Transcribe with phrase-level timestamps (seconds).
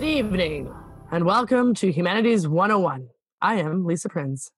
[0.00, 0.74] Good evening,
[1.12, 3.10] and welcome to Humanities 101.
[3.42, 4.50] I am Lisa Prinz.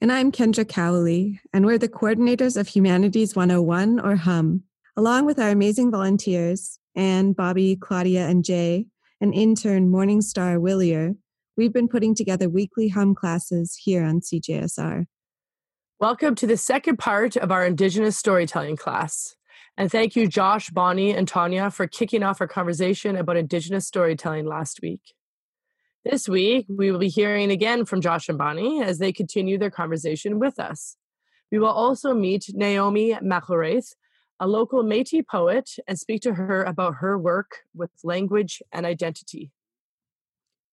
[0.00, 4.62] And I'm Kendra Cowley, and we're the coordinators of Humanities 101, or HUM.
[4.96, 8.86] Along with our amazing volunteers, Anne, Bobby, Claudia, and Jay,
[9.20, 11.16] and intern Morningstar Willier,
[11.56, 15.06] we've been putting together weekly HUM classes here on CJSR.
[15.98, 19.35] Welcome to the second part of our Indigenous storytelling class.
[19.76, 24.46] And thank you, Josh, Bonnie, and Tanya, for kicking off our conversation about Indigenous storytelling
[24.46, 25.14] last week.
[26.04, 29.70] This week, we will be hearing again from Josh and Bonnie as they continue their
[29.70, 30.96] conversation with us.
[31.52, 33.94] We will also meet Naomi McIlwraith,
[34.40, 39.50] a local Metis poet, and speak to her about her work with language and identity.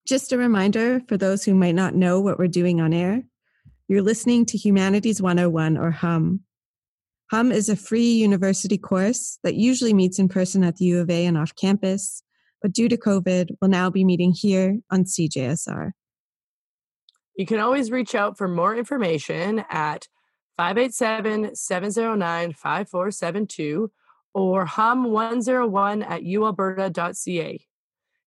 [0.07, 3.23] Just a reminder for those who might not know what we're doing on air
[3.87, 6.39] you're listening to Humanities 101 or HUM,
[7.33, 11.09] HUM is a free university course that usually meets in person at the U of
[11.09, 12.21] A and off campus,
[12.61, 15.93] but due to COVID, will now be meeting here on CJSR.
[17.35, 20.07] You can always reach out for more information at
[20.57, 23.91] 587 709 5472
[24.35, 27.65] or hum101 at ualberta.ca.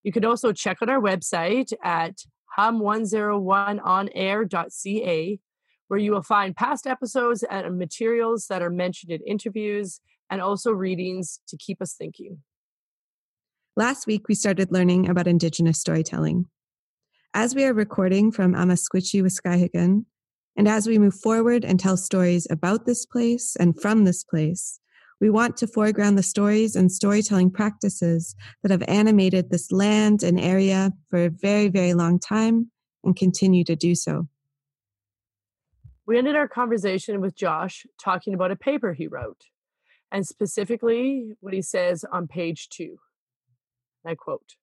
[0.02, 2.22] You can also check out our website at
[2.58, 5.40] hum101onair.ca
[5.88, 10.72] where you will find past episodes and materials that are mentioned in interviews and also
[10.72, 12.38] readings to keep us thinking.
[13.76, 16.46] Last week, we started learning about Indigenous storytelling.
[17.34, 20.06] As we are recording from Amiskwacîwâskahikan,
[20.56, 24.80] and as we move forward and tell stories about this place and from this place,
[25.20, 30.40] we want to foreground the stories and storytelling practices that have animated this land and
[30.40, 32.70] area for a very, very long time
[33.04, 34.26] and continue to do so.
[36.06, 39.46] We ended our conversation with Josh talking about a paper he wrote,
[40.12, 42.98] and specifically what he says on page two.
[44.06, 44.54] I quote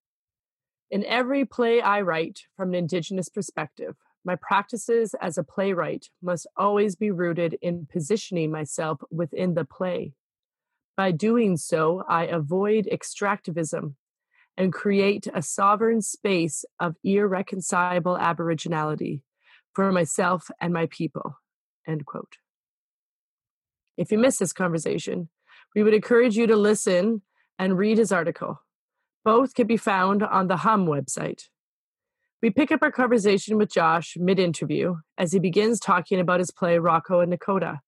[0.90, 6.48] In every play I write from an Indigenous perspective, my practices as a playwright must
[6.56, 10.14] always be rooted in positioning myself within the play.
[10.96, 13.96] By doing so, I avoid extractivism
[14.56, 19.24] and create a sovereign space of irreconcilable aboriginality
[19.74, 21.38] for myself and my people.
[21.88, 22.38] End quote.
[23.98, 25.30] If you missed this conversation,
[25.76, 27.22] we would encourage you to listen
[27.60, 28.62] and read his article.
[29.24, 31.44] Both can be found on the HUM website.
[32.42, 36.52] We pick up our conversation with Josh mid interview as he begins talking about his
[36.52, 37.80] play Rocko and Nakota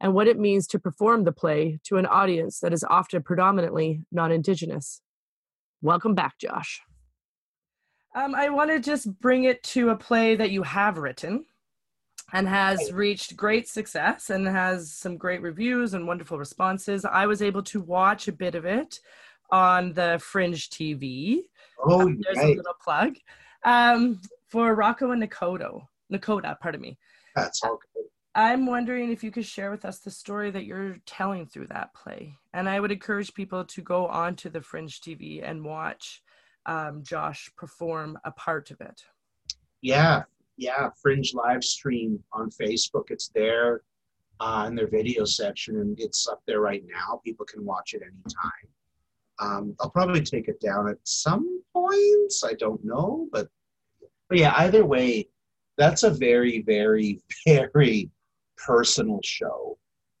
[0.00, 4.02] and what it means to perform the play to an audience that is often predominantly
[4.12, 5.00] non Indigenous.
[5.82, 6.80] Welcome back, Josh.
[8.16, 11.44] Um, I want to just bring it to a play that you have written
[12.32, 17.04] and has reached great success and has some great reviews and wonderful responses.
[17.04, 19.00] I was able to watch a bit of it
[19.50, 21.42] on the Fringe TV.
[21.84, 23.16] Oh, um, there's a little plug
[23.64, 25.82] um, for Rocko and Nakota.
[26.10, 26.96] Nakota, pardon me.
[27.34, 28.08] That's okay.
[28.34, 31.92] I'm wondering if you could share with us the story that you're telling through that
[31.92, 32.34] play.
[32.54, 36.22] And I would encourage people to go on to the Fringe TV and watch
[36.66, 39.02] um, Josh perform a part of it.
[39.80, 40.24] Yeah,
[40.56, 43.10] yeah, Fringe live stream on Facebook.
[43.10, 43.82] It's there
[44.40, 47.20] uh, in their video section, and it's up there right now.
[47.24, 48.68] People can watch it anytime.
[49.38, 52.42] Um, I'll probably take it down at some points.
[52.44, 53.48] I don't know, but
[54.28, 54.54] but yeah.
[54.56, 55.28] Either way,
[55.76, 58.10] that's a very, very, very
[58.56, 59.78] personal show.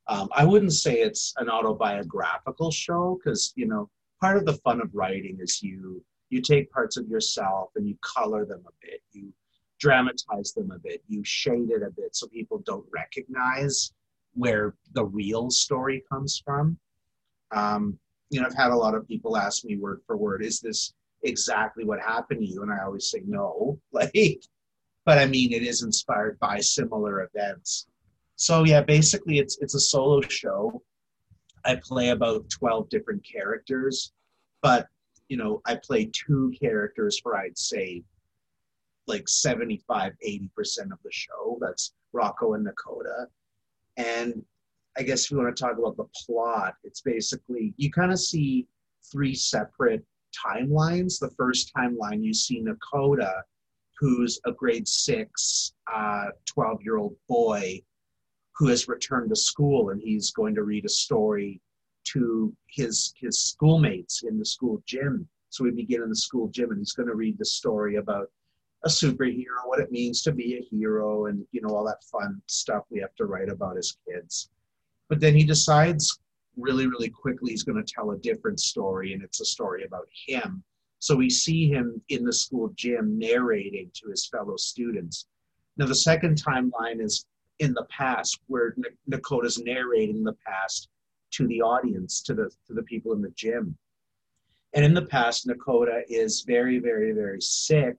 [0.08, 3.90] Um, I wouldn't say it's an autobiographical show because you know
[4.20, 7.96] part of the fun of writing is you you take parts of yourself and you
[8.00, 9.00] color them a bit.
[9.12, 9.32] You
[9.78, 11.02] dramatize them a bit.
[11.08, 13.92] You shade it a bit so people don't recognize
[14.34, 16.78] where the real story comes from.
[17.52, 17.98] Um,
[18.30, 20.92] you know, I've had a lot of people ask me word for word, is this
[21.22, 22.62] exactly what happened to you?
[22.62, 24.12] And I always say no, like,
[25.04, 27.86] but I mean, it is inspired by similar events.
[28.36, 30.82] So yeah, basically it's, it's a solo show.
[31.64, 34.12] I play about 12 different characters,
[34.62, 34.86] but
[35.28, 38.02] you know, I play two characters for I'd say
[39.06, 40.48] like 75, 80%
[40.92, 41.58] of the show.
[41.60, 43.26] That's Rocko and Nakota.
[43.96, 44.42] And
[44.98, 48.18] I guess if you want to talk about the plot, it's basically you kind of
[48.18, 48.66] see
[49.12, 50.04] three separate
[50.36, 51.18] timelines.
[51.18, 53.42] The first timeline, you see Nakota,
[53.98, 57.80] who's a grade six, 12 uh, year old boy
[58.56, 61.60] who has returned to school and he's going to read a story
[62.12, 65.28] to his his schoolmates in the school gym.
[65.50, 68.30] So we begin in the school gym and he's going to read the story about
[68.84, 72.40] a superhero, what it means to be a hero, and you know all that fun
[72.46, 74.50] stuff we have to write about as kids.
[75.08, 76.20] But then he decides
[76.56, 80.08] really, really quickly he's going to tell a different story, and it's a story about
[80.26, 80.64] him
[80.98, 85.26] So we see him in the school gym narrating to his fellow students.
[85.76, 87.26] Now, the second timeline is
[87.58, 88.74] in the past, where
[89.10, 90.88] Nakota's narrating the past
[91.32, 93.76] to the audience, to the to the people in the gym.
[94.74, 97.96] And in the past, Nakota is very, very, very sick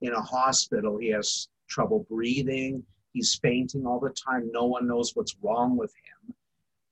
[0.00, 0.96] in a hospital.
[0.96, 2.84] He has trouble breathing.
[3.12, 4.50] He's fainting all the time.
[4.52, 6.34] No one knows what's wrong with him.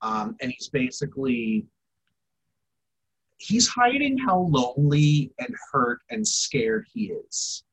[0.01, 1.65] Um, and he's basically
[3.37, 7.63] he's hiding how lonely and hurt and scared he is.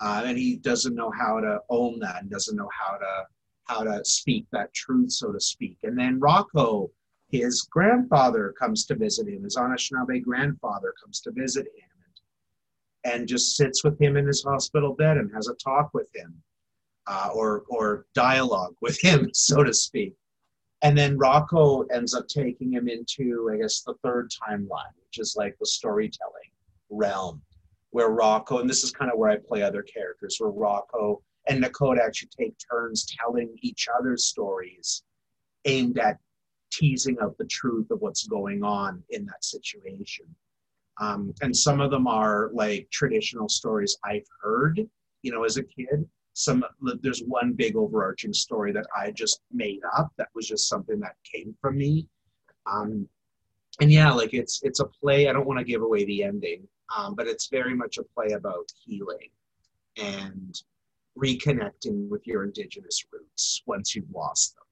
[0.00, 3.24] Uh, and he doesn't know how to own that and doesn't know how to
[3.66, 5.76] how to speak that truth, so to speak.
[5.84, 6.90] And then Rocko,
[7.30, 9.44] his grandfather comes to visit him.
[9.44, 11.88] His Anishinaabe grandfather comes to visit him
[13.04, 16.08] and, and just sits with him in his hospital bed and has a talk with
[16.14, 16.42] him
[17.06, 20.14] uh, or or dialogue with him, so to speak.
[20.82, 25.36] And then Rocko ends up taking him into, I guess, the third timeline, which is
[25.36, 26.50] like the storytelling
[26.88, 27.42] realm,
[27.90, 31.62] where Rocko, and this is kind of where I play other characters, where Rocko and
[31.62, 35.02] Nakota actually take turns telling each other's stories
[35.66, 36.18] aimed at
[36.70, 40.26] teasing out the truth of what's going on in that situation.
[41.00, 44.80] Um, and some of them are like traditional stories I've heard,
[45.22, 46.06] you know, as a kid
[46.40, 46.64] some
[47.02, 51.16] there's one big overarching story that I just made up that was just something that
[51.24, 52.06] came from me.
[52.66, 53.08] Um,
[53.80, 55.28] and yeah, like it's it's a play.
[55.28, 58.32] I don't want to give away the ending, um, but it's very much a play
[58.32, 59.30] about healing
[59.96, 60.60] and
[61.18, 64.64] reconnecting with your indigenous roots once you've lost them.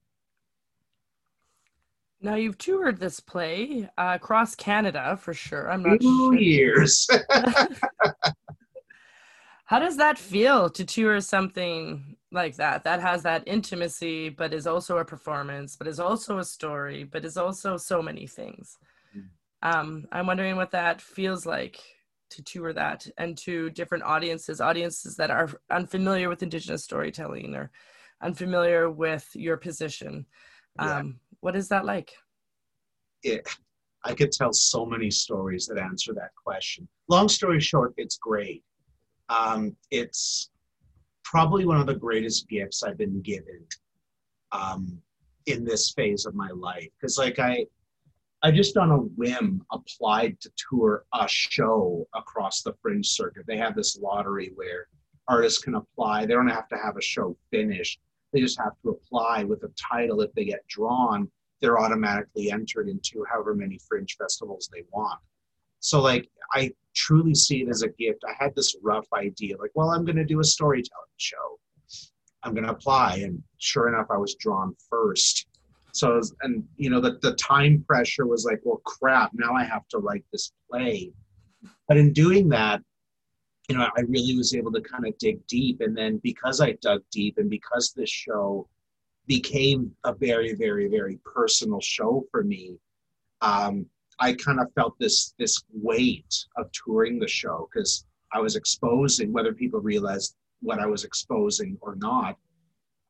[2.21, 5.71] Now you've toured this play uh, across Canada for sure.
[5.71, 6.39] I'm not Two sure.
[6.39, 7.09] years.
[9.67, 14.67] How does that feel to tour something like that that has that intimacy, but is
[14.67, 18.79] also a performance, but is also a story, but is also so many things?
[19.17, 19.29] Mm.
[19.63, 21.79] Um, I'm wondering what that feels like
[22.31, 27.71] to tour that and to different audiences, audiences that are unfamiliar with Indigenous storytelling or
[28.23, 30.27] unfamiliar with your position.
[30.79, 31.28] Um, yeah.
[31.41, 32.13] What is that like?
[33.23, 33.49] It,
[34.05, 36.89] I could tell so many stories that answer that question.
[37.09, 38.63] Long story short, it's great
[39.29, 40.51] um, it's
[41.25, 43.65] probably one of the greatest gifts I've been given
[44.53, 44.99] um,
[45.47, 46.89] in this phase of my life.
[46.99, 47.67] Because like I,
[48.43, 53.45] I just on a whim applied to tour a show across the fringe circuit.
[53.47, 54.87] They have this lottery where
[55.27, 56.25] artists can apply.
[56.25, 58.01] They don't have to have a show finished.
[58.33, 60.21] They just have to apply with a title.
[60.21, 61.31] If they get drawn,
[61.61, 65.19] they're automatically entered into however many fringe festivals they want.
[65.81, 68.25] So like I truly see it as a gift.
[68.29, 71.59] I had this rough idea, like, well, I'm going to do a storytelling show.
[72.43, 75.47] I'm going to apply, and sure enough, I was drawn first.
[75.93, 79.31] So, was, and you know, the the time pressure was like, well, crap.
[79.35, 81.13] Now I have to write this play.
[81.89, 82.83] But in doing that,
[83.69, 86.73] you know, I really was able to kind of dig deep, and then because I
[86.81, 88.67] dug deep, and because this show
[89.27, 92.79] became a very, very, very personal show for me,
[93.43, 93.85] um,
[94.19, 99.33] I kind of felt this this weight of touring the show because I was exposing,
[99.33, 102.37] whether people realized what I was exposing or not.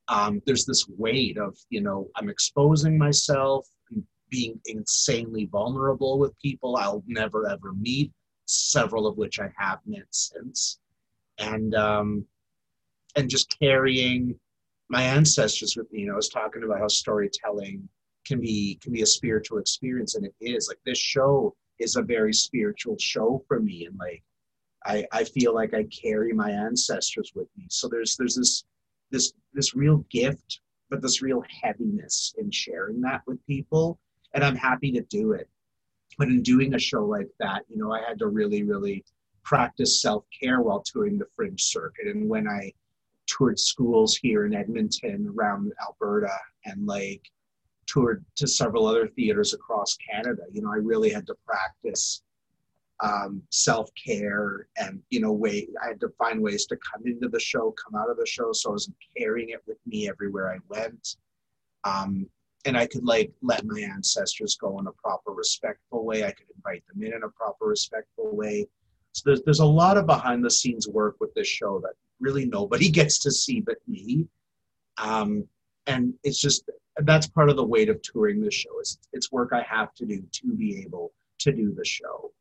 [0.09, 3.69] Um, there's this weight of you know I'm exposing myself,
[4.29, 8.13] being insanely vulnerable with people I'll never ever meet,
[8.49, 10.79] several of which I have met since,
[11.39, 12.25] and um,
[13.17, 14.39] and just carrying
[14.89, 16.01] my ancestors with me.
[16.01, 17.89] You know, I was talking about how storytelling
[18.27, 22.03] can be can be a spiritual experience and it is like this show is a
[22.03, 24.23] very spiritual show for me and like
[24.85, 27.67] I, I feel like I carry my ancestors with me.
[27.69, 28.65] So there's there's this
[29.11, 33.99] this this real gift, but this real heaviness in sharing that with people.
[34.35, 35.49] And I'm happy to do it.
[36.17, 39.05] But in doing a show like that, you know, I had to really, really
[39.45, 42.07] practice self-care while touring the fringe circuit.
[42.07, 42.73] And when I
[43.29, 47.23] toured schools here in Edmonton around Alberta and like
[47.87, 50.43] toured to several other theaters across Canada.
[50.53, 52.23] You know, I really had to practice
[53.01, 57.29] um, self care and you know, way I had to find ways to come into
[57.29, 60.53] the show, come out of the show, so I wasn't carrying it with me everywhere
[60.53, 61.17] I went.
[61.85, 62.29] Um,
[62.65, 66.25] and I could like let my ancestors go in a proper, respectful way.
[66.25, 68.67] I could invite them in in a proper, respectful way.
[69.13, 72.47] So there's there's a lot of behind the scenes work with this show that really
[72.47, 74.27] nobody gets to see but me.
[74.99, 75.47] Um,
[75.87, 76.69] and it's just
[77.03, 78.81] that's part of the weight of touring the show.
[78.81, 82.33] It's, it's work I have to do to be able to do the show.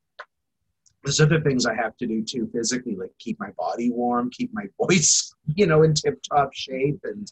[1.04, 4.52] There's other things I have to do too physically, like keep my body warm, keep
[4.54, 7.32] my voice, you know, in tip top shape, and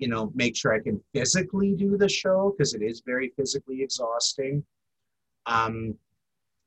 [0.00, 3.82] you know, make sure I can physically do the show because it is very physically
[3.82, 4.64] exhausting.
[5.46, 5.94] Um,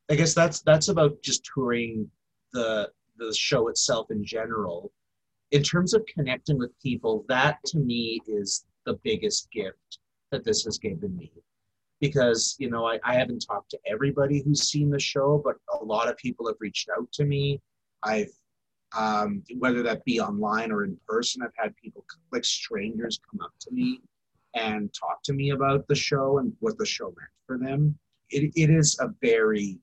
[0.10, 2.10] I guess that's that's about just touring
[2.54, 4.92] the the show itself in general.
[5.52, 10.00] In terms of connecting with people, that to me is the biggest gift
[10.32, 11.32] that this has given me.
[12.00, 15.84] Because, you know, I, I haven't talked to everybody who's seen the show, but a
[15.84, 17.62] lot of people have reached out to me.
[18.04, 18.34] I've
[18.96, 21.42] um, whether that be online or in person.
[21.42, 24.02] I've had people like strangers come up to me
[24.56, 27.98] and talk to me about the show and what the show meant for them.
[28.30, 29.78] It, it is a very,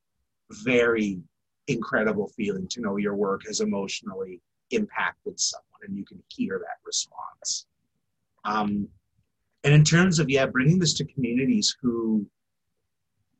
[0.64, 1.20] very
[1.66, 4.40] incredible feeling to know your work has emotionally
[4.70, 7.66] impacted someone and you can hear that response.
[8.44, 8.88] Um,
[9.64, 12.26] and in terms of, yeah, bringing this to communities who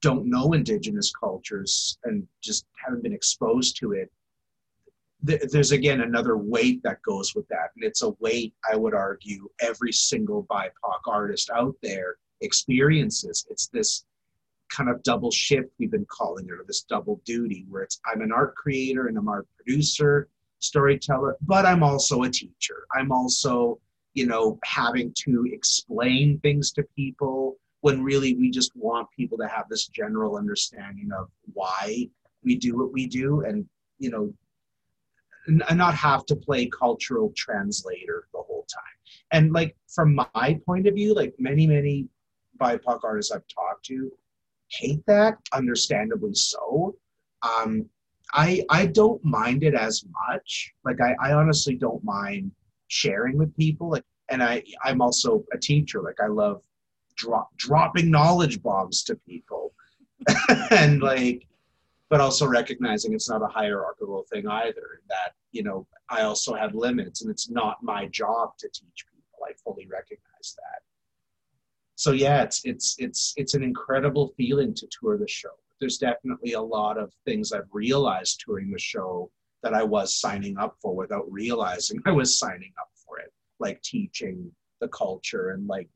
[0.02, 4.10] don't know Indigenous cultures and just haven't been exposed to it,
[5.22, 7.70] there's again another weight that goes with that.
[7.76, 13.46] And it's a weight, I would argue, every single BIPOC artist out there experiences.
[13.50, 14.04] It's this
[14.70, 18.22] kind of double shift we've been calling it, or this double duty, where it's I'm
[18.22, 20.28] an art creator and I'm art producer,
[20.60, 22.86] storyteller, but I'm also a teacher.
[22.94, 23.78] I'm also,
[24.14, 29.48] you know, having to explain things to people when really we just want people to
[29.48, 32.06] have this general understanding of why
[32.44, 33.66] we do what we do and,
[33.98, 34.32] you know,
[35.46, 38.82] and not have to play cultural translator the whole time.
[39.32, 42.08] And like from my point of view, like many, many
[42.60, 44.10] BIPOC artists I've talked to
[44.70, 46.94] hate that, understandably so.
[47.42, 47.88] Um,
[48.32, 50.72] I I don't mind it as much.
[50.84, 52.52] Like I, I honestly don't mind
[52.88, 53.90] sharing with people.
[53.90, 56.00] Like and I I'm also a teacher.
[56.00, 56.62] Like I love
[57.16, 59.74] drop dropping knowledge bombs to people.
[60.70, 61.46] and like
[62.10, 65.00] but also recognizing it's not a hierarchical thing either.
[65.08, 69.46] That you know, I also have limits, and it's not my job to teach people.
[69.48, 70.82] I fully recognize that.
[71.94, 75.50] So yeah, it's it's it's it's an incredible feeling to tour the show.
[75.78, 79.30] There's definitely a lot of things I've realized touring the show
[79.62, 83.80] that I was signing up for without realizing I was signing up for it, like
[83.82, 84.50] teaching
[84.80, 85.88] the culture and like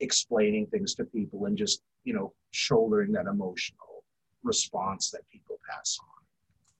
[0.00, 3.87] explaining things to people and just you know shouldering that emotional
[4.42, 6.08] response that people pass on.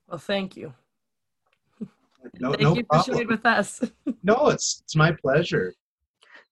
[0.07, 0.73] Well, thank you.
[2.39, 3.03] No, thank no you problem.
[3.03, 3.81] for sharing with us.
[4.23, 5.73] no, it's it's my pleasure.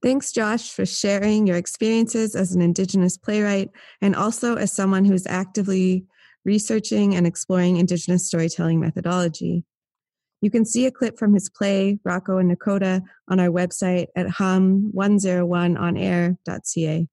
[0.02, 5.26] Thanks, Josh, for sharing your experiences as an Indigenous playwright and also as someone who's
[5.26, 6.06] actively
[6.46, 9.66] researching and exploring Indigenous storytelling methodology.
[10.42, 14.28] You can see a clip from his play, Rocko and Nakota, on our website at
[14.28, 17.08] hum101onair.ca.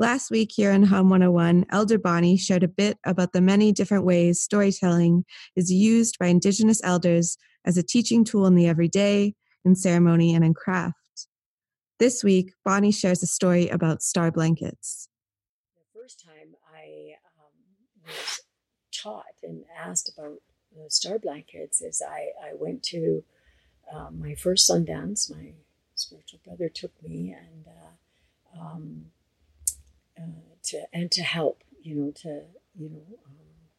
[0.00, 4.06] Last week here in Hum 101, Elder Bonnie shared a bit about the many different
[4.06, 5.26] ways storytelling
[5.56, 10.42] is used by Indigenous elders as a teaching tool in the everyday, in ceremony, and
[10.42, 10.96] in craft.
[11.98, 15.10] This week, Bonnie shares a story about star blankets.
[15.76, 18.40] The first time I um, was
[18.90, 20.38] taught and asked about
[20.74, 23.22] the star blankets is I, I went to
[23.94, 25.30] um, my first Sundance.
[25.30, 25.52] My
[25.94, 29.04] spiritual brother took me, and uh, um,
[30.20, 32.42] uh, to and to help, you know, to
[32.78, 33.32] you know um,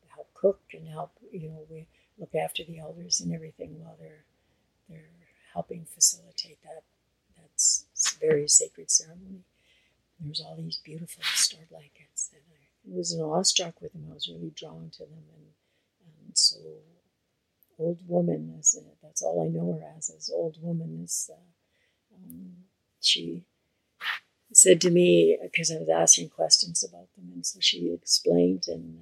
[0.08, 4.26] help cook and help, you know, we look after the elders and everything while they're
[4.90, 5.10] they're
[5.54, 6.84] helping facilitate that
[7.38, 7.86] that's
[8.20, 9.44] very sacred ceremony.
[10.20, 14.08] And there's all these beautiful star blankets, and I was awestruck with them.
[14.10, 15.46] I was really drawn to them, and
[16.28, 16.58] and so
[17.80, 22.54] old woman is that's all I know her as is old woman is uh, um,
[23.00, 23.44] she
[24.62, 29.00] said to me because I was asking questions about them, and so she explained and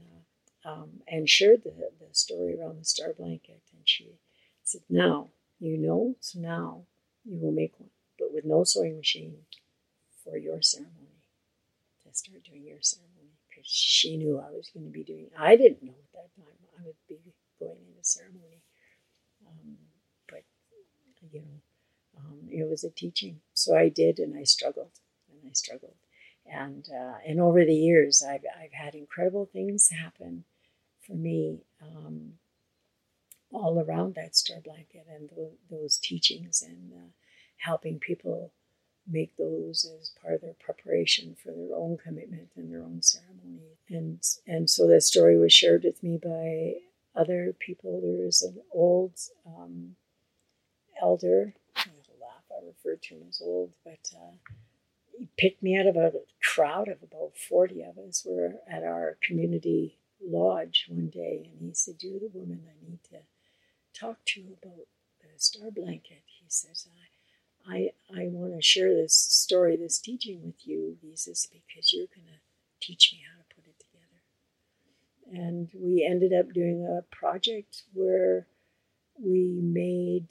[0.66, 4.20] uh, um, and shared the, the story around the star blanket, and she
[4.64, 6.84] said, "Now you know, so now
[7.26, 9.40] you will make one, but with no sewing machine
[10.24, 11.20] for your ceremony
[12.04, 15.28] to start doing your ceremony." Because she knew I was going to be doing.
[15.38, 17.18] I didn't know at that time I would be
[17.60, 18.62] going into ceremony,
[19.46, 19.78] um,
[20.30, 20.44] but
[21.34, 21.60] you know,
[22.18, 23.42] um, it was a teaching.
[23.54, 24.92] So I did, and I struggled
[25.50, 25.96] I struggled.
[26.46, 30.46] And uh, and over the years, I've I've had incredible things happen
[31.06, 32.34] for me um,
[33.52, 37.08] all around that star blanket and th- those teachings and uh,
[37.58, 38.52] helping people
[39.12, 43.78] make those as part of their preparation for their own commitment and their own ceremony.
[43.90, 46.76] And and so that story was shared with me by
[47.16, 48.02] other people.
[48.02, 49.14] There was an old
[49.46, 49.96] um,
[51.02, 51.54] elder.
[51.76, 51.90] I
[52.22, 52.44] laugh.
[52.52, 54.36] I refer to him as old, but uh,
[55.20, 58.26] he picked me out of a crowd of about 40 of us.
[58.26, 63.04] We're at our community lodge one day, and he said, You're the woman I need
[63.12, 63.20] to
[63.94, 64.88] talk to about
[65.20, 66.24] the star blanket.
[66.26, 66.88] He says,
[67.68, 70.98] I, I, I want to share this story, this teaching with you.
[71.02, 72.40] He says, Because you're going to
[72.80, 75.44] teach me how to put it together.
[75.46, 78.48] and we ended up doing a project where
[79.22, 80.28] we made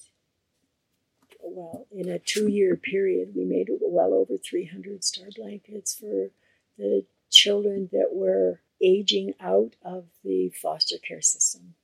[1.50, 6.30] well in a two-year period we made well over 300 star blankets for
[6.76, 11.74] the children that were aging out of the foster care system.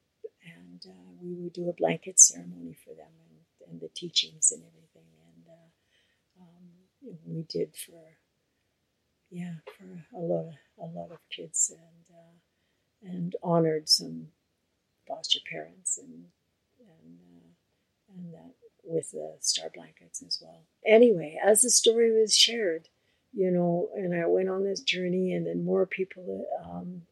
[0.44, 4.62] And uh, we would do a blanket ceremony for them and, and the teachings and
[4.62, 5.08] everything.
[5.34, 8.16] And uh, um, we did for
[9.30, 14.28] yeah for a lot of a lot of kids and uh, and honored some
[15.08, 16.26] foster parents and
[16.78, 18.54] and uh, and that
[18.86, 20.62] with the star blankets as well.
[20.86, 22.88] Anyway, as the story was shared,
[23.32, 26.46] you know, and I went on this journey, and then more people.
[26.64, 27.02] Um,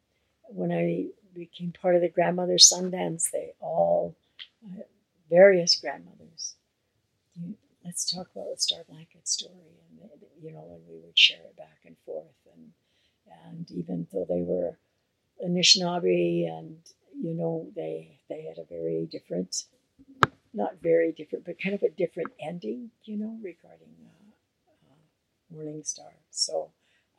[0.48, 4.14] when I became part of the grandmother Sundance, they all
[4.64, 4.82] uh,
[5.30, 6.54] various grandmothers.
[7.84, 10.10] Let's talk about the star blanket story, and
[10.42, 12.72] you know, and we would share it back and forth, and
[13.46, 14.76] and even though they were
[15.44, 16.76] Anishinaabe and
[17.20, 19.64] you know they they had a very different
[20.54, 24.32] not very different but kind of a different ending you know regarding uh,
[24.70, 26.70] uh, Morning Star so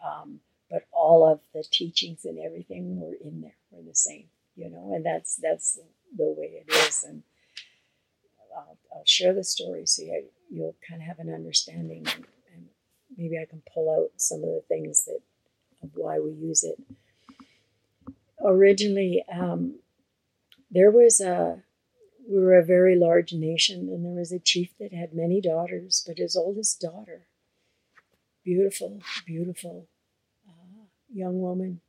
[0.04, 4.25] um, but all of the teachings and everything were in there were the same
[4.56, 5.80] you know and that's that's
[6.16, 7.24] the way it is and
[8.56, 12.66] I'll, I'll share the story so you, you'll kind of have an understanding and, and
[13.18, 15.20] maybe I can pull out some of the things that
[15.84, 16.80] of why we use it.
[18.44, 19.80] Originally, um,
[20.72, 21.62] there was a
[22.30, 26.03] we were a very large nation, and there was a chief that had many daughters,
[26.06, 27.27] but his oldest daughter,
[28.44, 29.88] beautiful, beautiful
[30.48, 31.82] uh, young woman,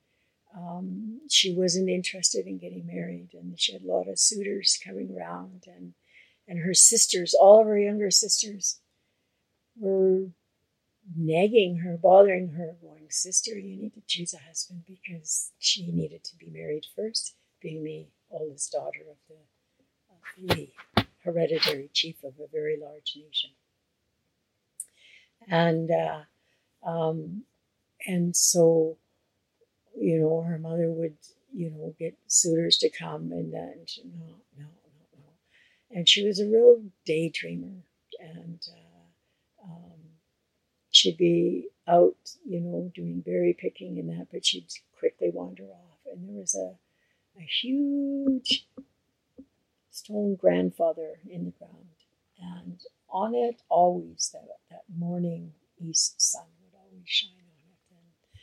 [0.57, 5.15] um, she wasn't interested in getting married, and she had a lot of suitors coming
[5.17, 5.95] around, and
[6.47, 8.81] and her sisters, all of her younger sisters,
[9.77, 10.27] were
[11.17, 16.23] nagging her, bothering her, going, Sister, you need to choose a husband because she needed
[16.25, 19.37] to be married first, being the oldest daughter of the,
[20.39, 20.71] the
[21.25, 23.51] hereditary chief of a very large nation.
[25.49, 26.23] And uh,
[26.89, 27.45] um,
[28.07, 28.97] and so,
[29.99, 31.17] you know, her mother would,
[31.55, 34.27] you know, get suitors to come, and then no,
[34.59, 34.67] no, no,
[35.19, 35.25] no,
[35.91, 37.83] and she was a real daydreamer,
[38.19, 40.01] and uh, um,
[40.91, 44.67] she'd be out, you know, doing berry picking and that, but she'd
[44.99, 45.99] quickly wander off.
[46.11, 46.79] And there was a,
[47.39, 48.67] a huge
[49.95, 51.87] stone grandfather in the ground.
[52.41, 58.39] And on it, always that, that morning east sun would always shine on it.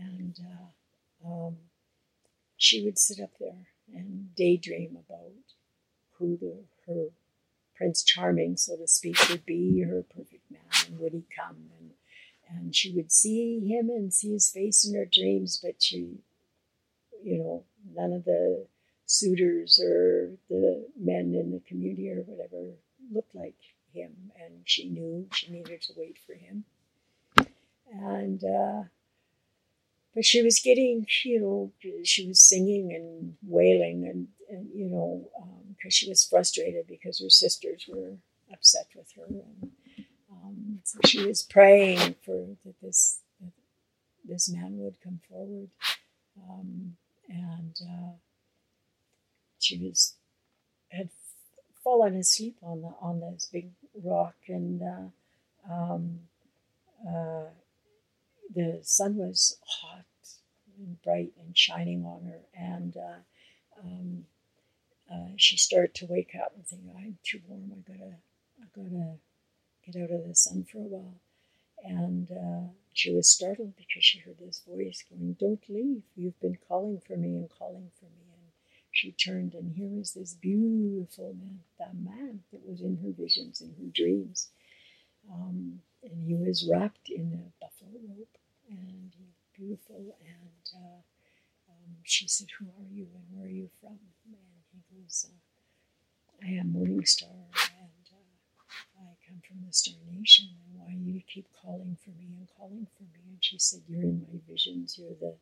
[0.00, 1.56] And, and uh, um,
[2.56, 5.32] she would sit up there and daydream about
[6.18, 7.08] who the, her
[7.76, 11.68] Prince Charming, so to speak, would be her perfect man, and would he come?
[11.78, 11.90] And
[12.48, 16.18] and she would see him and see his face in her dreams, but she,
[17.22, 18.66] you know, none of the
[19.06, 22.72] suitors or the men in the community or whatever
[23.12, 23.56] looked like
[23.92, 26.64] him, and she knew she needed to wait for him.
[27.92, 28.82] And uh,
[30.14, 31.72] but she was getting, you know,
[32.04, 35.28] she was singing and wailing, and, and you know,
[35.68, 38.16] because um, she was frustrated because her sisters were
[38.52, 39.26] upset with her.
[39.28, 39.70] And,
[40.32, 43.52] um, so she was praying for that this that
[44.24, 45.68] this man would come forward,
[46.48, 46.96] um,
[47.28, 48.12] and uh,
[49.66, 50.14] she was
[50.90, 51.10] had
[51.82, 53.70] fallen asleep on the on this big
[54.02, 56.20] rock, and uh, um,
[57.06, 57.46] uh,
[58.54, 60.04] the sun was hot
[60.78, 63.20] and bright and shining on her, and uh,
[63.82, 64.24] um,
[65.12, 67.72] uh, she started to wake up and think, "I'm too warm.
[67.76, 68.14] I gotta,
[68.62, 69.14] I gotta
[69.84, 71.20] get out of the sun for a while."
[71.84, 76.02] And uh, she was startled because she heard this voice going, "Don't leave.
[76.14, 78.25] You've been calling for me and calling for me."
[78.96, 83.12] And she turned, and here was this beautiful man, the man that was in her
[83.12, 84.50] visions, in her dreams.
[85.30, 88.36] Um, and he was wrapped in a buffalo robe,
[88.70, 90.16] and he was beautiful.
[90.20, 91.02] And uh,
[91.68, 96.46] um, she said, "Who are you, and where are you from?" And he goes, uh,
[96.46, 100.46] "I am Morning Star, and uh, I come from the Star Nation.
[100.54, 104.02] And why you keep calling for me and calling for me?" And she said, "You're
[104.04, 104.96] in my visions.
[104.98, 105.34] You're the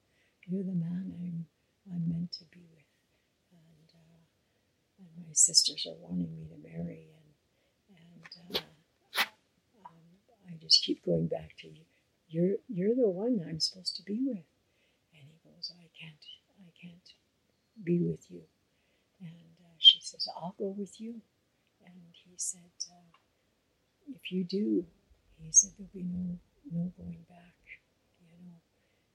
[0.46, 1.46] you're the man I'm
[1.92, 2.83] I'm meant to be with."
[5.16, 7.08] And, my sisters are wanting me to marry,
[7.88, 8.56] and and
[9.16, 9.24] uh,
[10.60, 11.84] just keep going back to you.
[12.28, 14.48] You're you're the one I'm supposed to be with.
[15.12, 16.24] And he goes, I can't,
[16.66, 17.14] I can't
[17.84, 18.42] be with you.
[19.20, 21.20] And uh, she says, I'll go with you.
[21.84, 23.12] And he said, uh,
[24.14, 24.84] if you do,
[25.40, 26.38] he said there'll be no
[26.72, 27.54] no going back,
[28.20, 28.58] you know,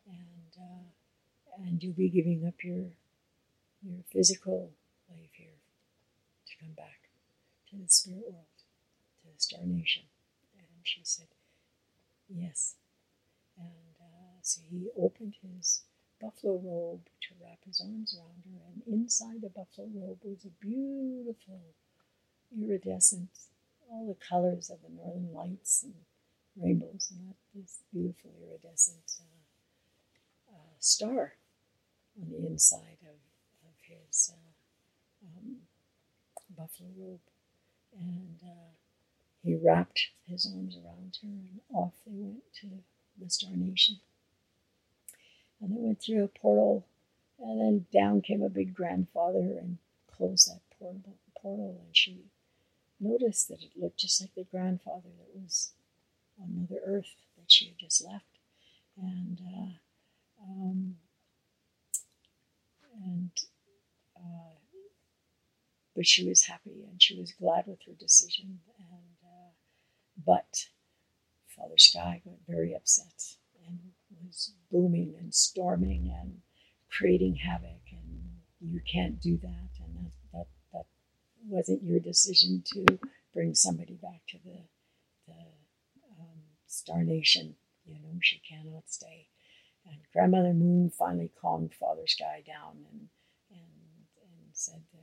[0.08, 2.86] and uh, and you'll be giving up your
[3.82, 4.72] your physical
[6.60, 7.10] to come back
[7.70, 8.46] to the spirit world,
[9.22, 10.04] to the star nation?
[10.58, 11.28] And she said,
[12.28, 12.76] Yes.
[13.58, 15.84] And uh, so he opened his
[16.22, 20.66] buffalo robe to wrap his arms around her, and inside the buffalo robe was a
[20.66, 21.62] beautiful
[22.58, 23.30] iridescent,
[23.90, 25.94] all the colors of the northern lights and
[26.58, 31.34] rainbows, and that this beautiful iridescent uh, uh, star
[32.22, 33.18] on the inside of,
[33.66, 35.58] of his uh, um,
[36.54, 37.20] buffalo robe.
[37.98, 38.72] And uh,
[39.44, 42.68] he wrapped his arms around her, and off they went to
[43.20, 44.00] the Star Nation.
[45.62, 46.86] And they went through a portal,
[47.40, 51.80] and then down came a big grandfather and closed that portal.
[51.84, 52.26] and she
[53.00, 55.72] noticed that it looked just like the grandfather that was
[56.42, 58.26] on Mother Earth that she had just left.
[59.02, 60.96] And uh, um,
[63.04, 63.32] and
[64.18, 64.59] uh,
[66.00, 68.62] but she was happy and she was glad with her decision.
[68.80, 69.52] And uh,
[70.26, 70.68] but
[71.46, 73.36] Father Sky got very upset
[73.68, 73.80] and
[74.26, 76.38] was booming and storming and
[76.90, 77.82] creating havoc.
[77.92, 79.72] And you can't do that.
[79.84, 80.86] And that that, that
[81.46, 82.86] wasn't your decision to
[83.34, 84.60] bring somebody back to the
[85.28, 85.34] the
[86.18, 87.56] um, Star Nation.
[87.86, 89.28] You know, she cannot stay.
[89.86, 93.10] And Grandmother Moon finally calmed Father Sky down and
[93.52, 94.99] and and said that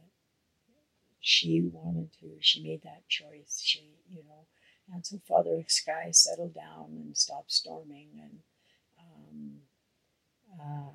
[1.27, 2.37] she wanted to.
[2.39, 3.61] She made that choice.
[3.61, 4.47] She, you know,
[4.93, 8.39] and so Father Sky settled down and stopped storming and
[9.01, 9.57] um,
[10.61, 10.93] uh,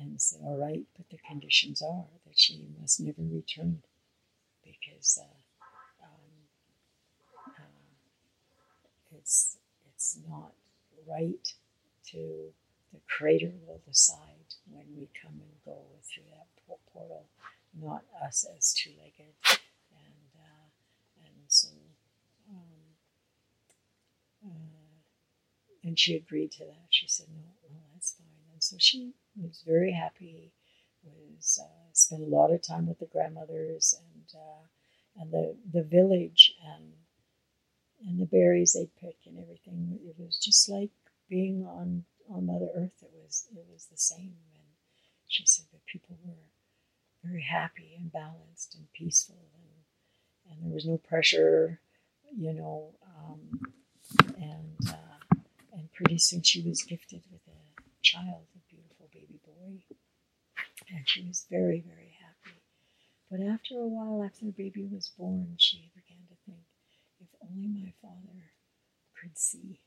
[0.00, 3.82] and said, "All right, but the conditions are that she must never return
[4.64, 5.66] because uh,
[6.02, 6.32] um,
[7.58, 9.58] uh, it's
[9.92, 10.52] it's not
[11.06, 11.52] right
[12.12, 12.52] to
[12.94, 17.26] the creator will decide when we come and go through that portal,
[17.80, 19.34] not us as two-legged.
[19.44, 20.68] And uh,
[21.24, 21.68] and so,
[22.50, 22.96] um,
[24.44, 25.00] uh,
[25.84, 26.86] and she agreed to that.
[26.90, 30.52] She said, "No, no, that's fine." And so she was very happy.
[31.04, 35.82] Was uh, spent a lot of time with the grandmothers and uh, and the the
[35.82, 36.92] village and
[38.06, 39.98] and the berries they pick and everything.
[40.04, 40.90] It was just like
[41.28, 44.34] being on on Mother Earth, it was it was the same.
[44.54, 44.66] And
[45.28, 46.34] she said that people were
[47.26, 51.80] very happy and balanced and peaceful, and and there was no pressure,
[52.36, 52.94] you know.
[53.04, 53.60] Um,
[54.36, 55.36] and uh,
[55.72, 59.82] and pretty soon she was gifted with a child, a beautiful baby boy,
[60.90, 62.56] and she was very very happy.
[63.30, 66.64] But after a while, after the baby was born, she began to think,
[67.20, 68.52] if only my father
[69.20, 69.80] could see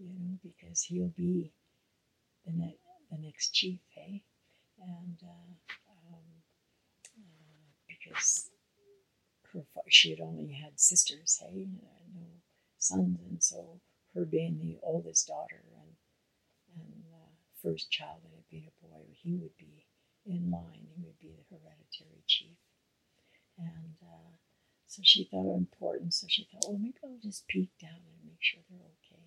[0.00, 1.52] you know, because he'll be
[2.46, 2.78] the, ne-
[3.10, 4.22] the next chief, hey?
[4.80, 5.89] And uh,
[8.12, 8.50] because
[9.52, 11.68] her she had only had sisters, hey,
[12.14, 12.22] no
[12.78, 13.80] sons, and so
[14.14, 15.94] her being the oldest daughter and
[16.76, 17.30] and uh,
[17.62, 19.86] first child that had been a boy, he would be
[20.26, 20.86] in line.
[20.94, 22.58] He would be the hereditary chief,
[23.58, 24.36] and uh,
[24.90, 26.14] so she thought it important.
[26.14, 29.22] So she thought, well, maybe I'll just peek down and make sure they're okay.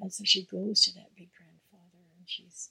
[0.00, 2.70] And so she goes to that big grandfather and she's,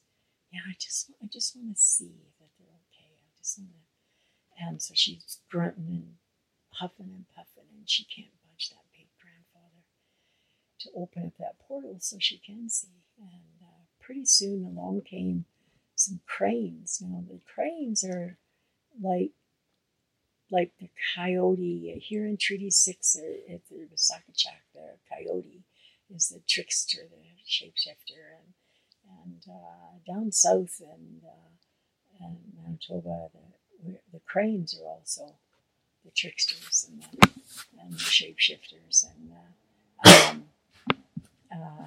[0.52, 3.13] yeah, I just, I just want to see that they're okay.
[3.13, 3.88] I just want to.
[4.60, 6.15] And so she's grunting and
[6.72, 9.84] huffing and puffing, and she can't budge that big grandfather
[10.80, 12.88] to open up that portal so she can see.
[13.17, 15.45] And uh, pretty soon along came
[15.95, 17.02] some cranes.
[17.02, 18.38] Now the cranes are
[19.02, 19.32] like
[20.52, 25.63] like the coyote here in Treaty Six, at the Sakachak, the coyote
[26.13, 28.54] is the trickster, the shapeshifter, and
[29.26, 33.59] and uh, down south and uh, and Manitoba, the
[34.12, 35.36] the cranes are also
[36.06, 37.30] the tricksters and the,
[37.82, 40.44] and the shapeshifters, and uh, um,
[41.52, 41.86] uh,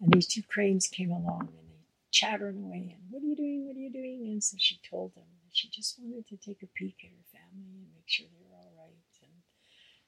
[0.00, 1.72] and these two cranes came along and they
[2.10, 3.66] chattering away and what are you doing?
[3.66, 4.28] What are you doing?
[4.30, 7.38] And so she told them that she just wanted to take a peek at her
[7.38, 8.92] family and make sure they were all right
[9.22, 9.32] and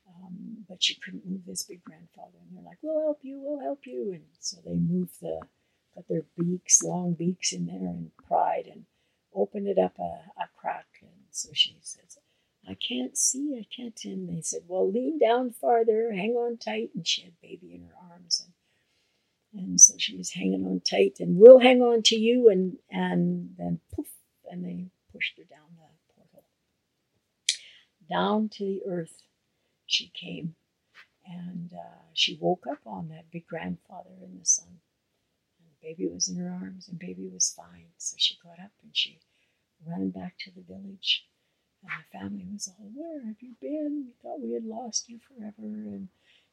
[0.06, 2.38] um, but she couldn't move this big grandfather.
[2.42, 4.12] And they're like, we'll help you, we'll help you.
[4.12, 5.40] And so they moved the,
[5.94, 8.84] got their beaks, long beaks in there and pried and
[9.34, 10.86] opened it up a, a crack.
[11.00, 12.18] And so she says,
[12.68, 13.98] I can't see, I can't.
[14.04, 16.90] And they said, well, lean down farther, hang on tight.
[16.94, 18.46] And she had baby in her arms.
[19.52, 22.48] And, and so she was hanging on tight and we'll hang on to you.
[22.48, 24.08] And, and then poof,
[24.50, 26.44] and they pushed her down the portal,
[28.08, 29.22] down to the earth
[29.86, 30.54] she came
[31.26, 34.80] and uh, she woke up on that big grandfather in the sun.
[35.84, 37.88] Baby was in her arms and baby was fine.
[37.98, 39.20] So she got up and she
[39.86, 41.26] ran back to the village.
[41.82, 44.06] And the family was all, Where have you been?
[44.06, 45.52] We thought we had lost you forever.
[45.58, 46.08] And,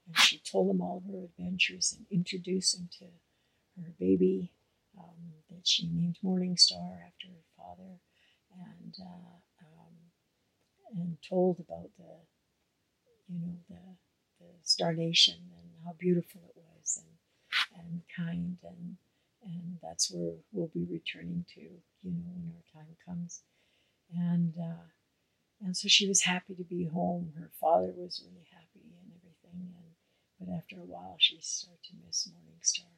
[0.06, 3.06] and she told them all of her adventures and introduced them to
[3.82, 4.52] her baby
[5.00, 8.00] um, that she named Morning Star after her father.
[8.54, 9.96] And, uh, um,
[10.94, 12.20] and told about the,
[13.30, 13.96] you know, the,
[14.41, 18.98] the Star Nation and how beautiful it was and, and kind and
[19.44, 23.42] and that's where we'll be returning to, you know, when our time comes.
[24.14, 24.90] And uh,
[25.62, 27.34] and so she was happy to be home.
[27.38, 29.74] Her father was really happy and everything.
[29.78, 29.94] And
[30.40, 32.90] but after a while, she started to miss Morning Star,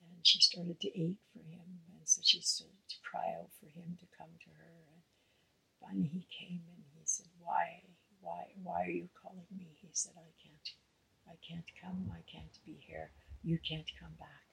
[0.00, 3.66] and she started to ache for him, and so she started to cry out for
[3.66, 4.72] him to come to her.
[4.94, 5.02] And
[5.80, 7.82] finally, he came and he said, "Why,
[8.20, 10.68] why, why are you calling me?" He said, "I can't,
[11.26, 12.10] I can't come.
[12.14, 13.10] I can't be here.
[13.42, 14.49] You can't come back."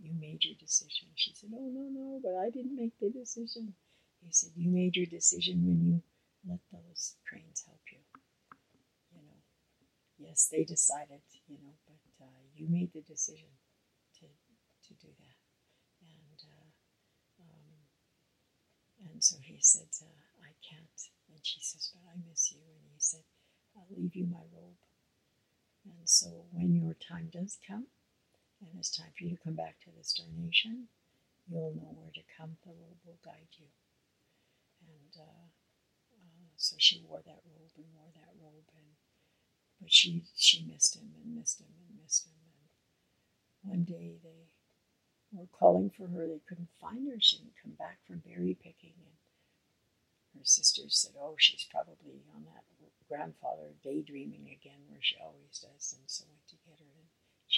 [0.00, 1.08] You made your decision.
[1.14, 3.74] She said, Oh, no, no, but I didn't make the decision.
[4.24, 6.02] He said, You made your decision when you
[6.48, 8.00] let those cranes help you.
[9.12, 9.40] You know,
[10.18, 13.52] yes, they decided, you know, but uh, you made the decision
[14.20, 15.36] to, to do that.
[16.00, 16.68] And, uh,
[17.44, 21.00] um, and so he said, uh, I can't.
[21.28, 22.58] And she says, But I miss you.
[22.58, 23.24] And he said,
[23.76, 24.80] I'll leave you my robe.
[25.84, 27.86] And so when your time does come,
[28.60, 30.88] and it's time for you to come back to this Star Nation,
[31.48, 32.56] you'll know where to come.
[32.62, 33.66] The robe will guide you.
[34.84, 35.44] And uh,
[36.12, 38.96] uh, so she wore that robe and wore that robe, and
[39.80, 42.36] but she she missed him and missed him and missed him.
[43.64, 44.48] And one day they
[45.32, 46.26] were calling for her.
[46.26, 47.20] They couldn't find her.
[47.20, 49.16] She didn't come back from berry picking, and
[50.38, 52.64] her sisters said, "Oh, she's probably on that
[53.08, 56.89] grandfather daydreaming again, where she always does." And so went to get her.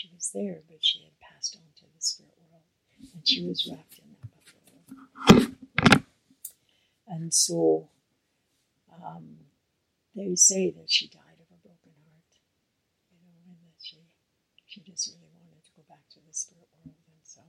[0.02, 2.66] She was there, but she had passed on to the spirit world,
[3.14, 5.54] and she was wrapped in that buffalo.
[7.06, 7.86] And so
[8.90, 9.46] um,
[10.16, 12.34] they say that she died of a broken heart,
[13.14, 14.02] you know, and that she
[14.66, 17.46] she just really wanted to go back to the spirit world, and so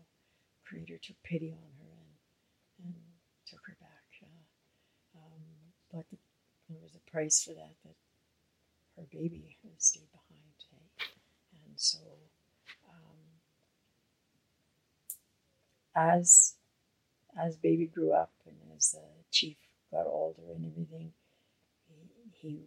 [0.62, 2.14] Creator took pity on her and
[2.86, 3.02] and
[3.50, 4.06] took her back.
[4.22, 4.46] Uh,
[5.18, 5.42] um,
[5.90, 6.22] but the,
[6.70, 7.98] there was a price for that that
[8.96, 10.54] her baby stayed behind,
[11.66, 11.98] and so
[15.96, 16.56] as
[17.40, 19.02] as baby grew up and as the
[19.32, 19.58] chief
[19.92, 21.12] got older and everything,
[21.88, 22.60] he, he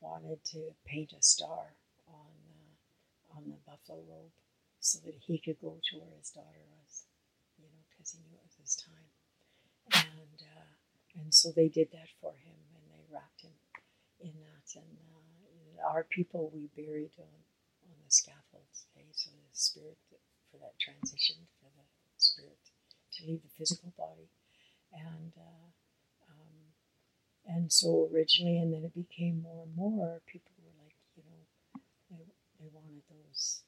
[0.00, 1.74] wanted to paint a star
[2.08, 4.32] on uh, on the buffalo robe
[4.80, 7.04] so that he could go to where his daughter was,
[7.58, 9.10] you know, because he knew it was his time.
[9.92, 10.70] And uh,
[11.20, 13.54] and so they did that for him, and they wrapped him
[14.20, 14.66] in that.
[14.76, 14.96] And
[15.80, 17.34] uh, our people we buried on
[17.86, 18.86] on the scaffolds.
[18.96, 19.98] Okay, so the spirit
[20.50, 21.84] for that transition for the
[22.18, 22.58] spirit
[23.12, 24.28] to leave the physical body,
[24.92, 25.68] and uh,
[26.28, 26.74] um,
[27.46, 30.20] and so originally, and then it became more and more.
[30.26, 32.24] People were like, you know, they,
[32.58, 33.62] they wanted those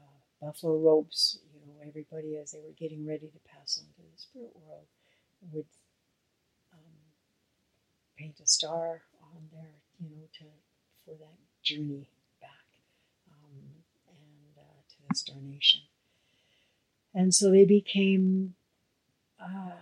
[0.00, 1.38] uh, buffalo robes.
[1.52, 4.86] You know, everybody as they were getting ready to pass on to the spirit world
[5.52, 5.66] would
[6.72, 7.00] um,
[8.16, 10.44] paint a star on there, you know, to
[11.04, 12.08] for that journey
[15.14, 15.82] Star Nation.
[17.14, 18.54] And so they became,
[19.40, 19.78] uh,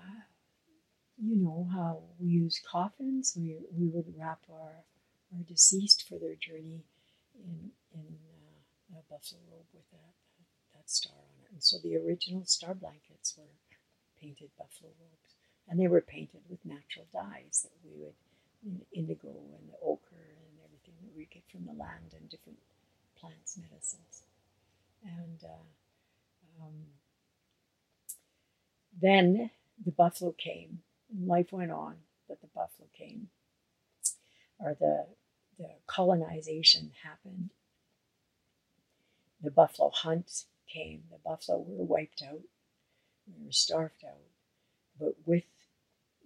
[1.17, 3.35] you know, how we use coffins.
[3.37, 4.85] We, we would wrap our,
[5.33, 6.85] our deceased for their journey
[7.35, 8.07] in, in
[8.93, 10.15] uh, a buffalo robe with that,
[10.75, 11.53] that star on it.
[11.53, 13.45] And so the original star blankets were
[14.21, 15.35] painted buffalo robes.
[15.69, 18.15] And they were painted with natural dyes that we would,
[18.93, 22.59] indigo and the ochre and everything that we get from the land and different
[23.19, 24.23] plants, medicines.
[25.05, 26.87] And uh, um,
[29.01, 29.51] then
[29.85, 30.81] the buffalo came.
[31.27, 31.97] Life went on,
[32.29, 33.29] but the buffalo came,
[34.59, 35.07] or the
[35.59, 37.51] the colonization happened.
[39.43, 41.03] The buffalo hunt came.
[41.11, 42.41] The buffalo were wiped out.
[43.27, 44.31] We were starved out.
[44.99, 45.45] But with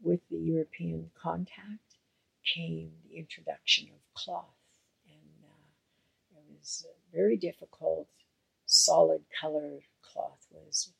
[0.03, 1.97] with the European contact
[2.45, 4.55] came the introduction of cloth,
[5.09, 8.07] and uh, it was very difficult
[8.67, 10.93] solid colored cloth was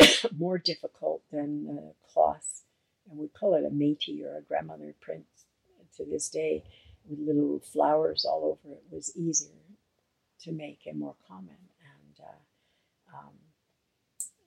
[0.36, 2.62] more difficult than the cloth,
[3.10, 5.24] and we call it a métis or a grandmother print
[5.96, 6.64] to this day,
[7.08, 9.50] with little flowers all over it, was easier
[10.40, 11.56] to make and more common.
[11.80, 13.34] And uh, um,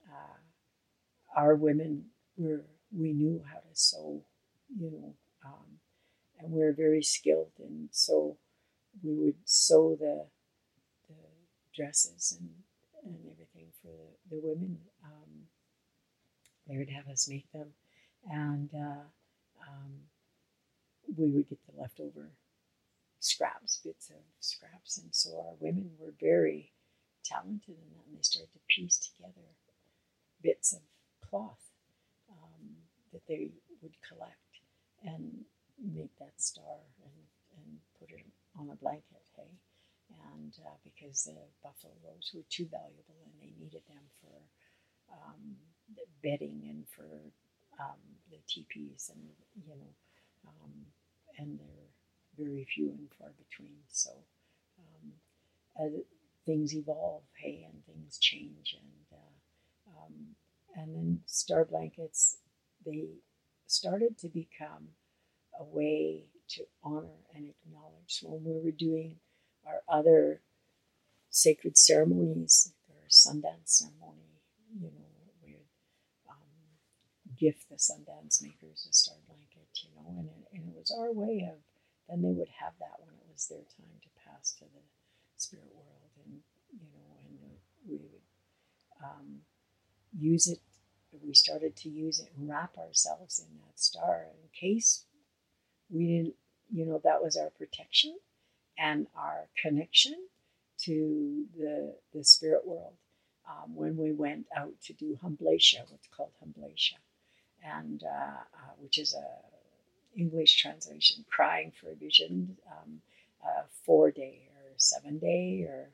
[0.09, 2.05] uh, our women
[2.37, 4.23] were, we knew how to sew,
[4.79, 5.13] you know,
[5.45, 5.79] um,
[6.39, 8.37] and we were very skilled, and so
[9.03, 10.25] we would sew the
[11.75, 12.49] dresses and,
[13.05, 13.91] and everything for
[14.29, 14.77] the, the women.
[15.03, 15.47] Um,
[16.67, 17.73] They would have us make them,
[18.31, 19.03] and uh,
[19.67, 19.91] um,
[21.17, 22.31] we would get the leftover
[23.19, 26.71] scraps, bits of scraps, and so our women were very
[27.23, 29.47] talented in that, and they started to piece together
[30.41, 30.81] bits of
[31.29, 31.63] cloth
[32.31, 32.63] um,
[33.11, 34.51] that they would collect
[35.03, 35.43] and
[35.77, 37.17] make that star and,
[37.57, 38.25] and put it
[38.59, 39.51] on a blanket, hey?
[40.31, 44.37] And uh, because the buffalo robes were too valuable and they needed them for
[45.11, 45.57] um,
[46.23, 47.09] bedding and for
[47.79, 47.99] um,
[48.31, 49.23] the teepees and,
[49.67, 49.91] you know,
[50.47, 50.71] um,
[51.37, 53.75] and they're very few and far between.
[53.91, 54.11] So
[55.79, 55.85] uh,
[56.45, 58.75] things evolve, hey, and things change.
[58.79, 60.13] And, uh, um,
[60.75, 62.37] and then star blankets,
[62.85, 63.05] they
[63.67, 64.89] started to become
[65.59, 68.07] a way to honor and acknowledge.
[68.07, 69.15] So when we were doing
[69.65, 70.41] our other
[71.29, 74.41] sacred ceremonies, our Sundance ceremony,
[74.79, 75.09] you know,
[75.41, 75.65] would
[76.29, 76.35] um,
[77.37, 81.11] gift the Sundance makers a star blanket, you know, and it, and it was our
[81.11, 81.59] way of,
[82.07, 84.81] then they would have that when it was their time to pass to the
[85.37, 87.39] spirit world, and you know, and
[87.87, 88.21] we would
[89.03, 89.41] um,
[90.17, 90.59] use it.
[91.23, 95.05] We started to use it and wrap ourselves in that star in case
[95.89, 96.33] we didn't,
[96.71, 98.17] you know, that was our protection
[98.77, 100.15] and our connection
[100.79, 102.93] to the, the spirit world
[103.49, 106.97] um, when we went out to do Humblacia, what's called Humblacia,
[107.63, 113.01] and uh, uh, which is a English translation, crying for a vision, um,
[113.43, 115.89] a four day or seven day, or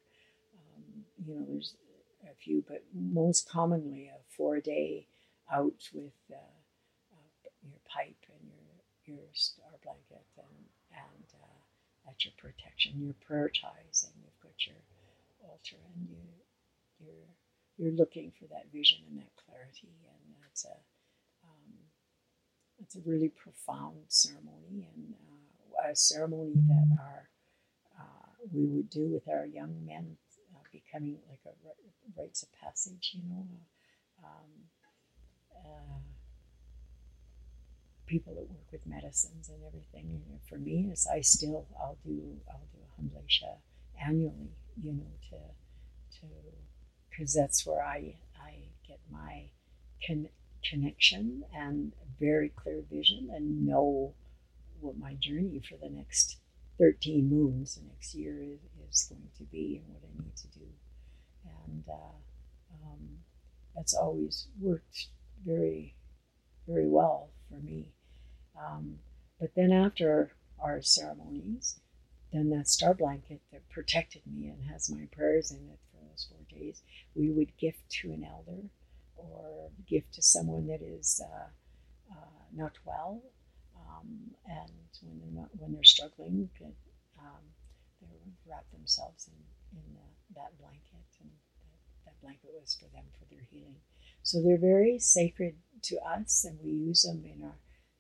[0.56, 1.74] um, you know, there's
[2.30, 5.08] a few, but most commonly a four day
[5.52, 8.52] out with uh, uh your pipe and
[9.08, 12.94] your your star blanket and and at your protection.
[13.00, 14.12] You're prioritizing.
[14.24, 14.76] You've got your
[15.42, 16.18] altar, and you
[17.00, 17.30] you're
[17.78, 20.76] you're looking for that vision and that clarity, and that's a
[21.44, 21.72] um,
[22.80, 27.30] it's a really profound ceremony and uh, a ceremony that our
[27.98, 30.18] uh, we would do with our young men
[30.56, 33.46] uh, becoming like a rites of passage, you know.
[34.24, 34.52] Um,
[35.56, 36.00] uh,
[38.10, 40.22] people that work with medicines and everything.
[40.30, 43.58] And for me, is I still I'll do I'll do a Humblacia
[44.04, 46.26] annually, you know, to to
[47.10, 48.56] because that's where I I
[48.88, 49.50] get my
[50.06, 50.30] con-
[50.64, 54.14] connection and very clear vision and know
[54.82, 56.38] what my journey for the next
[56.80, 60.48] 13 moons the next year is, is going to be and what I need to
[60.48, 60.66] do.
[61.68, 63.10] And uh, um,
[63.76, 65.08] that's always worked
[65.46, 65.96] very,
[66.68, 67.92] very well for me.
[68.60, 69.00] Um,
[69.40, 71.80] but then after our ceremonies,
[72.32, 76.28] then that star blanket that protected me and has my prayers in it for those
[76.30, 76.82] four days,
[77.16, 78.62] we would gift to an elder
[79.16, 81.48] or gift to someone that is uh,
[82.12, 83.22] uh, not well,
[83.76, 86.76] um, and when they're not when they're struggling, could,
[87.20, 87.44] um,
[88.02, 88.08] they
[88.50, 93.26] wrap themselves in, in the, that blanket, and that, that blanket was for them for
[93.34, 93.82] their healing.
[94.24, 97.56] So they're very sacred to us, and we use them in our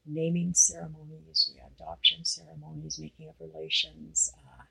[0.09, 4.31] naming ceremonies, we adoption ceremonies, making of relations.
[4.37, 4.63] Uh,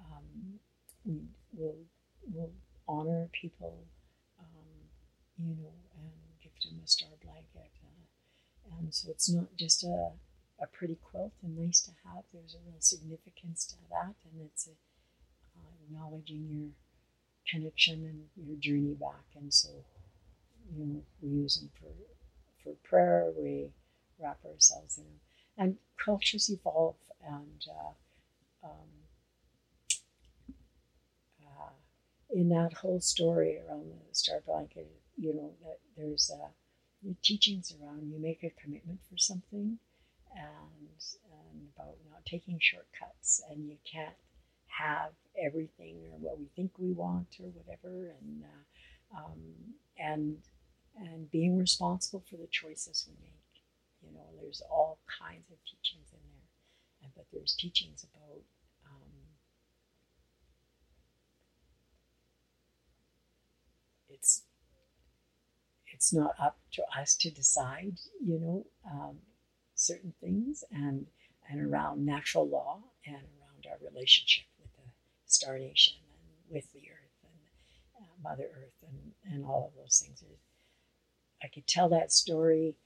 [0.00, 0.60] um,
[1.04, 1.20] we
[1.52, 1.76] will
[2.32, 2.52] will
[2.88, 3.78] honor people,
[4.38, 4.66] um,
[5.38, 6.10] you know, and
[6.42, 7.70] give them a star blanket.
[7.84, 10.10] Uh, and so it's not just a,
[10.60, 12.24] a pretty quilt and nice to have.
[12.32, 14.72] There's a real significance to that, and it's a,
[15.56, 16.70] uh, acknowledging your
[17.48, 19.26] connection and your journey back.
[19.36, 19.70] And so,
[20.76, 21.92] you know, we use them for
[22.62, 23.32] for prayer.
[23.36, 23.68] We
[24.20, 25.04] wrap ourselves in.
[25.58, 28.90] And cultures evolve, and uh, um,
[31.42, 31.70] uh,
[32.30, 36.48] in that whole story around the star blanket, you know, that there's uh,
[37.22, 39.78] teachings around you make a commitment for something
[40.34, 40.88] and,
[41.32, 44.14] and about not taking shortcuts, and you can't
[44.66, 45.12] have
[45.42, 49.40] everything or what we think we want or whatever, and uh, um,
[49.98, 50.36] and
[50.98, 53.35] and being responsible for the choices we make.
[54.16, 56.48] Know, there's all kinds of teachings in there,
[57.02, 58.42] and, but there's teachings about
[58.86, 59.12] um,
[64.08, 64.42] it's
[65.92, 67.98] it's not up to us to decide.
[68.24, 69.18] You know, um,
[69.74, 71.06] certain things, and
[71.48, 74.90] and around natural law and around our relationship with the
[75.26, 80.02] star nation and with the earth and uh, Mother Earth and and all of those
[80.04, 80.22] things.
[81.42, 82.76] I could tell that story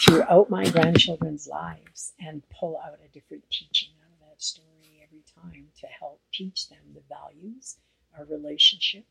[0.00, 5.22] throughout my grandchildren's lives and pull out a different teaching out of that story every
[5.34, 7.76] time to help teach them the values,
[8.18, 9.04] our relationship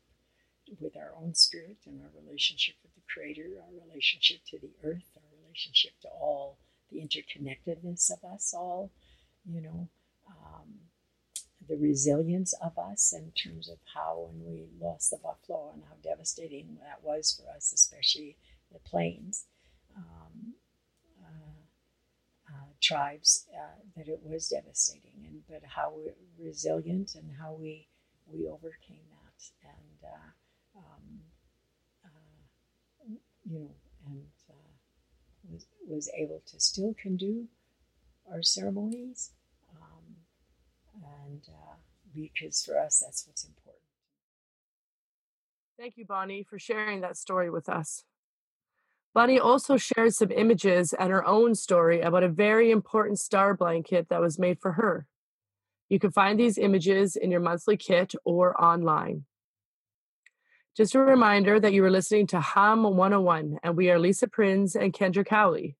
[0.80, 5.16] with our own spirit and our relationship with the Creator, our relationship to the earth,
[5.16, 6.58] our relationship to all
[6.90, 8.90] the interconnectedness of us all,
[9.46, 9.88] you know,
[10.28, 10.74] um,
[11.68, 15.94] the resilience of us in terms of how when we lost the buffalo and how
[16.02, 18.36] devastating that was for us, especially
[18.74, 19.46] the plains.
[19.96, 20.54] Um,
[21.22, 21.64] uh,
[22.48, 26.14] uh, tribes uh, that it was devastating and but how we're
[26.44, 27.88] resilient and how we
[28.26, 31.20] we overcame that and uh, um,
[32.04, 33.14] uh,
[33.44, 33.70] you know
[34.06, 37.46] and uh, was, was able to still can do
[38.30, 39.30] our ceremonies
[39.80, 40.16] um,
[41.02, 41.42] and
[42.14, 43.80] because for us that's what's important
[45.76, 48.04] Thank you, Bonnie, for sharing that story with us.
[49.14, 54.08] Bonnie also shared some images and her own story about a very important star blanket
[54.08, 55.06] that was made for her.
[55.88, 59.24] You can find these images in your monthly kit or online.
[60.76, 64.74] Just a reminder that you are listening to Hum 101, and we are Lisa Prinz
[64.74, 65.76] and Kendra Cowley.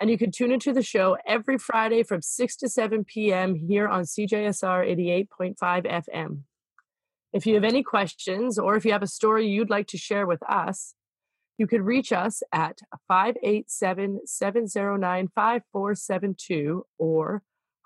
[0.00, 3.54] And you can tune into the show every Friday from 6 to 7 p.m.
[3.54, 5.56] here on CJSR 88.5
[6.08, 6.40] FM.
[7.34, 10.26] If you have any questions or if you have a story you'd like to share
[10.26, 10.94] with us,
[11.58, 12.78] you could reach us at
[13.08, 17.42] 587 709 5472 or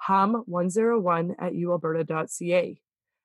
[0.08, 2.80] hum101 at ualberta.ca.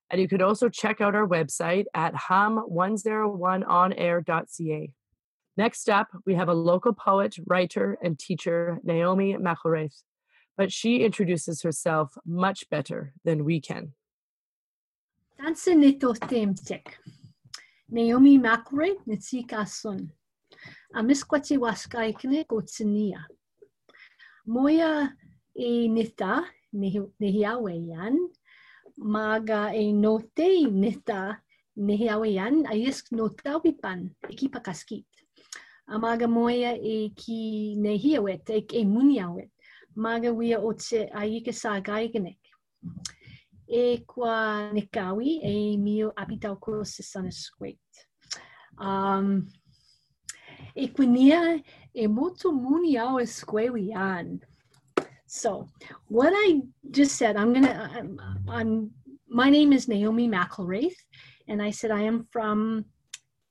[0.09, 4.93] And you could also check out our website at hum101onair.ca.
[5.55, 10.01] Next up, we have a local poet, writer, and teacher, Naomi McIlwraith,
[10.57, 13.93] but she introduces herself much better than we can.
[17.89, 18.39] Naomi.
[20.93, 23.25] a miskwati waska i kine ko tinia.
[24.45, 25.13] Moia
[25.55, 26.43] e nita,
[26.73, 28.17] nehi awe ian,
[28.97, 31.39] maga e note i nita,
[31.77, 35.05] nehi awe ian, a isk no tau e ki pakaskit.
[35.87, 39.51] A maga moia e ki nehi awet, e, e muni awet,
[39.95, 42.39] maga wia o te a ike sa gaigenek.
[43.67, 47.03] E kua nekawi e mio apitau kuro se.
[48.79, 49.47] Um,
[50.75, 51.63] Equinia
[51.95, 54.41] emoto muniao esquelian.
[55.27, 55.67] So
[56.07, 56.61] what I
[56.91, 58.91] just said, I'm gonna, I'm, I'm,
[59.27, 60.95] my name is Naomi McIlwraith,
[61.47, 62.85] and I said I am from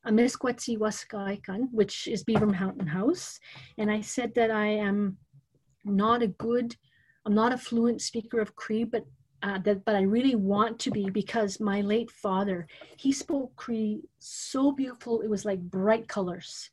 [0.07, 3.39] Amiskwacîwâskahikan, which is Beaver Mountain House,
[3.79, 5.17] and I said that I am
[5.85, 6.77] not a good,
[7.27, 9.05] I'm not a fluent speaker of Cree, but
[9.43, 12.67] uh, that, but I really want to be because my late father,
[12.97, 15.21] he spoke Cree so beautiful.
[15.21, 16.71] It was like bright colors.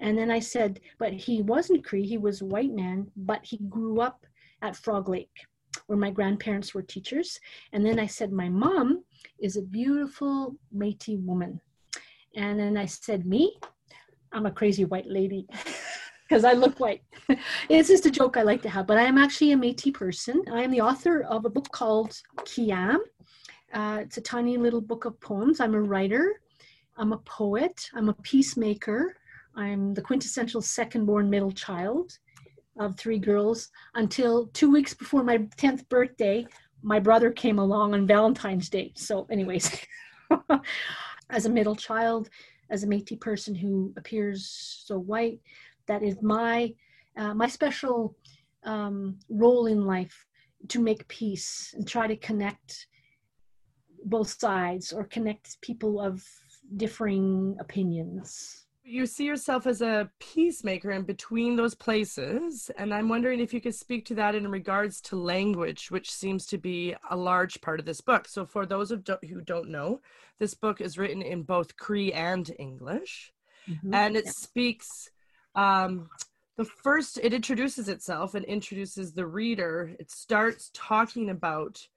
[0.00, 4.00] And then I said, but he wasn't Cree, he was white man, but he grew
[4.00, 4.26] up
[4.62, 5.30] at Frog Lake
[5.86, 7.38] where my grandparents were teachers.
[7.72, 9.04] And then I said, my mom
[9.38, 11.60] is a beautiful Métis woman.
[12.34, 13.56] And then I said, me,
[14.32, 15.46] I'm a crazy white lady.
[16.28, 17.02] because I look white.
[17.68, 20.42] it's just a joke I like to have, but I am actually a Métis person.
[20.52, 22.98] I am the author of a book called Kiyâm.
[23.72, 25.60] Uh, it's a tiny little book of poems.
[25.60, 26.40] I'm a writer.
[26.96, 27.88] I'm a poet.
[27.94, 29.16] I'm a peacemaker.
[29.56, 32.18] I'm the quintessential second born middle child
[32.78, 36.46] of three girls until two weeks before my 10th birthday,
[36.82, 38.92] my brother came along on Valentine's Day.
[38.96, 39.80] So, anyways,
[41.30, 42.28] as a middle child,
[42.68, 45.40] as a Métis person who appears so white,
[45.86, 46.74] that is my
[47.16, 48.14] uh, my special
[48.64, 50.26] um, role in life
[50.68, 52.88] to make peace and try to connect
[54.04, 56.22] both sides or connect people of
[56.76, 63.40] differing opinions you see yourself as a peacemaker in between those places and i'm wondering
[63.40, 67.16] if you could speak to that in regards to language which seems to be a
[67.16, 70.00] large part of this book so for those of do- who don't know
[70.38, 73.32] this book is written in both cree and english
[73.68, 73.92] mm-hmm.
[73.92, 74.32] and it yeah.
[74.34, 75.10] speaks
[75.56, 76.08] um,
[76.56, 81.88] the first it introduces itself and introduces the reader it starts talking about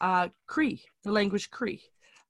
[0.00, 1.82] uh, cree the language cree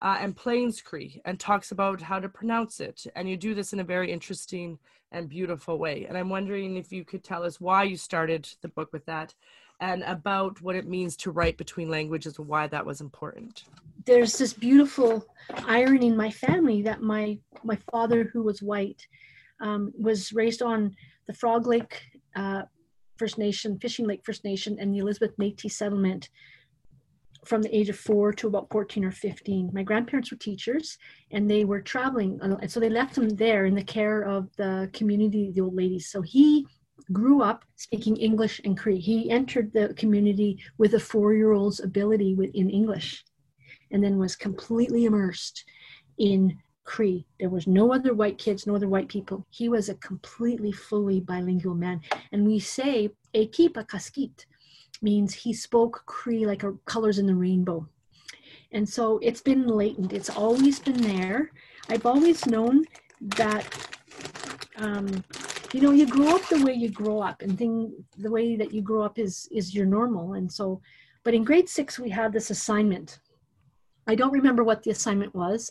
[0.02, 3.06] uh, and Plains Cree and talks about how to pronounce it.
[3.16, 4.78] And you do this in a very interesting
[5.10, 6.06] and beautiful way.
[6.08, 9.34] And I'm wondering if you could tell us why you started the book with that
[9.80, 13.64] and about what it means to write between languages and why that was important.
[14.04, 15.26] There's this beautiful
[15.66, 19.06] irony in my family that my my father, who was white,
[19.60, 20.94] um, was raised on
[21.26, 22.02] the Frog Lake
[22.34, 22.62] uh,
[23.16, 26.30] First Nation, Fishing Lake First Nation, and the Elizabeth Métis settlement
[27.44, 29.70] from the age of four to about 14 or 15.
[29.72, 30.98] My grandparents were teachers
[31.30, 32.40] and they were traveling.
[32.42, 35.74] Uh, and so they left him there in the care of the community, the old
[35.74, 36.10] ladies.
[36.10, 36.66] So he
[37.12, 38.98] grew up speaking English and Cree.
[38.98, 43.24] He entered the community with a four year old's ability in English
[43.90, 45.64] and then was completely immersed
[46.18, 47.26] in Cree.
[47.38, 49.46] There was no other white kids, no other white people.
[49.50, 52.00] He was a completely fully bilingual man.
[52.32, 54.46] And we say Ekipa Kaskit
[55.02, 57.86] means he spoke Cree like a, colors in the rainbow.
[58.72, 60.12] And so it's been latent.
[60.12, 61.52] It's always been there.
[61.88, 62.84] I've always known
[63.20, 63.64] that
[64.76, 65.24] um,
[65.72, 68.72] you know you grow up the way you grow up and thing the way that
[68.72, 70.80] you grow up is is your normal and so
[71.24, 73.18] but in grade six we had this assignment
[74.06, 75.70] i don't remember what the assignment was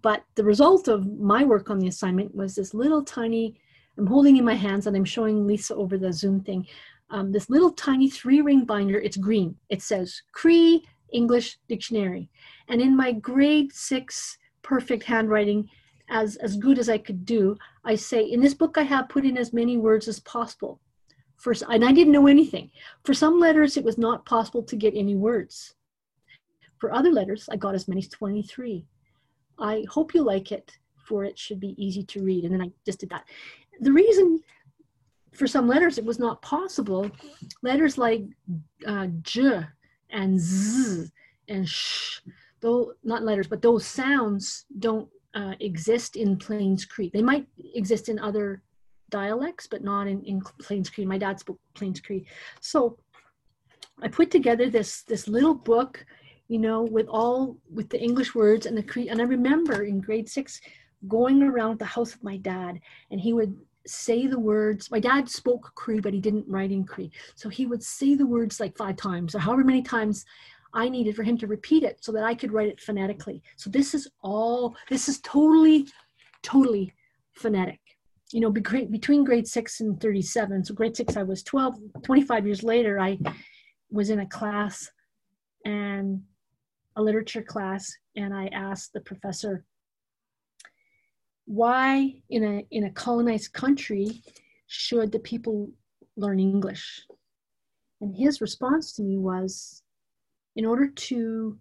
[0.00, 3.60] but the result of my work on the assignment was this little tiny
[3.98, 6.66] i'm holding in my hands and i'm showing lisa over the zoom thing
[7.10, 12.28] um, this little tiny three ring binder it's green it says cree english dictionary
[12.68, 15.68] and in my grade six perfect handwriting
[16.08, 19.24] as as good as I could do, I say in this book I have put
[19.24, 20.80] in as many words as possible.
[21.36, 22.70] For and I didn't know anything.
[23.04, 25.74] For some letters it was not possible to get any words.
[26.78, 28.86] For other letters I got as many as 23.
[29.58, 32.44] I hope you like it, for it should be easy to read.
[32.44, 33.24] And then I just did that.
[33.80, 34.40] The reason
[35.34, 37.10] for some letters it was not possible,
[37.62, 38.24] letters like
[38.86, 39.60] uh, j
[40.10, 41.10] and z
[41.48, 42.20] and sh,
[42.60, 47.10] though not letters, but those sounds don't uh, exist in Plains Cree.
[47.12, 48.62] They might exist in other
[49.10, 51.04] dialects, but not in, in Plains Cree.
[51.04, 52.26] My dad spoke Plains Cree.
[52.60, 52.98] So
[54.02, 56.04] I put together this, this little book,
[56.48, 59.08] you know, with all, with the English words and the Cree.
[59.08, 60.60] And I remember in grade six
[61.08, 62.80] going around the house of my dad
[63.10, 63.56] and he would
[63.86, 64.90] say the words.
[64.90, 67.10] My dad spoke Cree, but he didn't write in Cree.
[67.34, 70.24] So he would say the words like five times or however many times
[70.72, 73.42] I needed for him to repeat it so that I could write it phonetically.
[73.56, 75.86] So this is all, this is totally,
[76.42, 76.92] totally
[77.32, 77.80] phonetic.
[78.32, 82.62] You know, between grade six and 37, so grade six, I was 12, 25 years
[82.64, 83.18] later, I
[83.90, 84.90] was in a class
[85.64, 86.22] and
[86.96, 89.64] a literature class, and I asked the professor,
[91.46, 94.22] why in a, in a colonized country
[94.66, 95.70] should the people
[96.16, 97.02] learn English?
[98.00, 99.82] And his response to me was,
[100.56, 101.58] in order to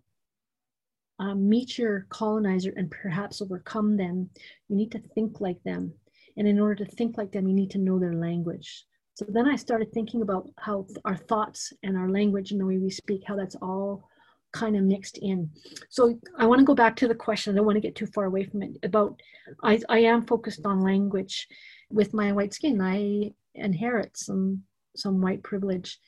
[1.19, 4.29] um, meet your colonizer and perhaps overcome them,
[4.67, 5.93] you need to think like them.
[6.37, 8.85] And in order to think like them, you need to know their language.
[9.15, 12.77] So then I started thinking about how our thoughts and our language and the way
[12.77, 14.09] we speak, how that's all
[14.53, 15.49] kind of mixed in.
[15.89, 17.53] So I want to go back to the question.
[17.53, 18.77] I don't want to get too far away from it.
[18.83, 19.19] About
[19.63, 21.47] I, I am focused on language.
[21.89, 24.63] With my white skin, I inherit some
[24.95, 25.99] some white privilege.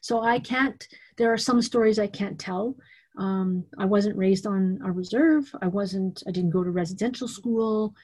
[0.00, 0.86] So I can't,
[1.16, 2.74] there are some stories I can't tell.
[3.18, 5.50] Um, I wasn't raised on a reserve.
[5.60, 7.94] I wasn't, I didn't go to residential school.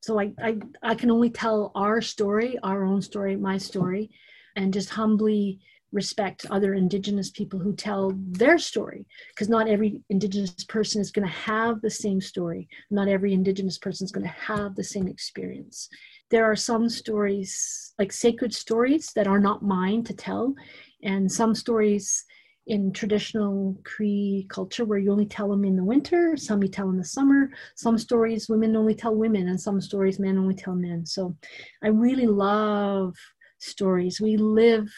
[0.00, 4.10] So I, I, I can only tell our story, our own story, my story,
[4.56, 5.60] and just humbly
[5.92, 11.26] respect other indigenous people who tell their story because not every indigenous person is going
[11.26, 12.68] to have the same story.
[12.90, 15.88] Not every indigenous person is going to have the same experience.
[16.30, 20.54] There are some stories like sacred stories that are not mine to tell
[21.02, 22.24] and some stories
[22.66, 26.90] in traditional cree culture where you only tell them in the winter some you tell
[26.90, 27.48] in the summer.
[27.76, 31.06] Some stories women only tell women and some stories men only tell men.
[31.06, 31.36] So
[31.84, 33.14] i really love
[33.58, 34.20] stories.
[34.20, 34.92] We live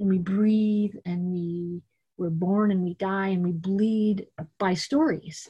[0.00, 1.82] and we breathe and we
[2.16, 4.26] we're born and we die and we bleed
[4.58, 5.48] by stories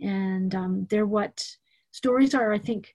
[0.00, 1.44] and um, they're what
[1.92, 2.94] stories are i think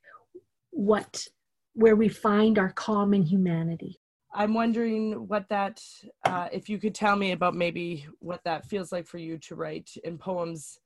[0.71, 1.27] what
[1.73, 3.99] where we find our common humanity.
[4.33, 5.81] I'm wondering what that,
[6.25, 9.55] uh, if you could tell me about maybe what that feels like for you to
[9.55, 10.77] write in poems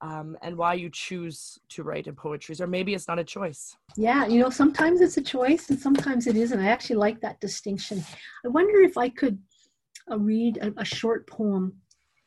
[0.00, 3.76] um, and why you choose to write in poetry, or maybe it's not a choice.
[3.96, 6.60] Yeah, you know, sometimes it's a choice and sometimes it isn't.
[6.60, 8.04] I actually like that distinction.
[8.44, 9.38] I wonder if I could
[10.10, 11.72] uh, read a, a, short poem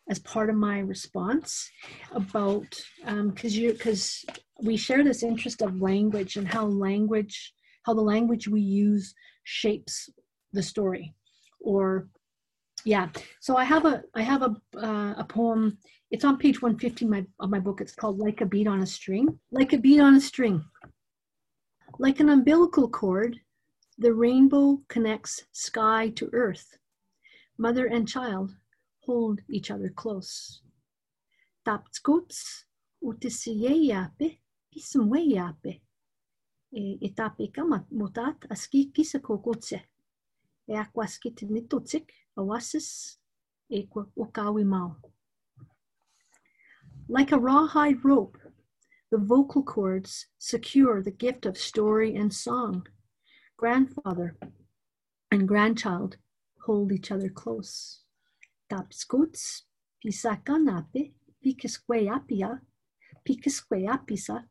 [0.10, 1.70] as part of my response
[2.12, 2.68] about
[3.04, 4.26] because um, you because
[4.64, 7.54] we share this interest of language and how language
[7.86, 9.14] how the language we use
[9.44, 10.10] shapes
[10.54, 11.14] the story
[11.60, 12.08] or
[12.86, 13.10] yeah.
[13.42, 15.78] So i have a i have a uh, a poem.
[16.12, 17.82] It's on page 150 my, of my book.
[17.82, 19.38] It's called like a bead on a string.
[19.52, 20.64] Like a bead on a string.
[22.00, 23.40] Like an umbilical cord
[24.00, 26.78] the rainbow connects sky to earth
[27.60, 28.55] mother and child
[29.05, 30.62] hold each other close
[31.66, 32.66] tapskuts
[33.01, 34.28] utisiyeyape
[34.72, 35.82] pismweyape
[36.72, 39.82] e, e tapika motat aski kisa kokotse.
[40.68, 43.18] E akwaski te nitotik awasis
[43.70, 44.95] e wakawi mau.
[47.07, 48.38] Like a rawhide rope,
[49.12, 52.88] the vocal cords secure the gift of story and song.
[53.57, 54.38] Grandfather
[55.32, 56.18] and grandchild
[56.66, 58.01] hold each other close.
[58.70, 59.64] Tapskuts
[60.03, 62.62] pisakanape pikisqueapia
[63.26, 64.43] pikisqueapisa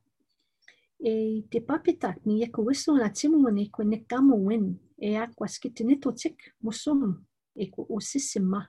[1.01, 5.17] e te papitak ni e ko wiso na timu ni ko ne kamo win e
[5.17, 7.25] ak waskitinito tik musum
[7.57, 8.67] e ko osisima.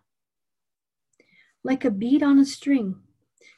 [1.63, 2.95] Like a bead on a string,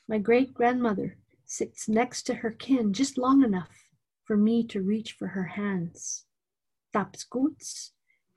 [0.08, 3.92] my great grandmother sits next to her kin just long enough
[4.24, 6.26] for me to reach for her hands.
[6.96, 7.92] Tapskuts,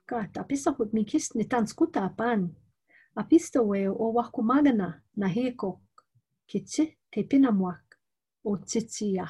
[0.06, 2.54] ka tapisahut mi kis ni tanskuta pan.
[3.16, 5.80] Apistowe o wakumagana na heko,
[6.48, 7.28] kitsi te
[8.44, 9.28] o.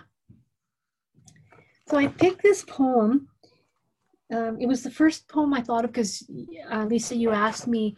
[1.86, 3.28] So I picked this poem.
[4.34, 6.26] Um, it was the first poem I thought of because
[6.72, 7.94] uh, Lisa, you asked me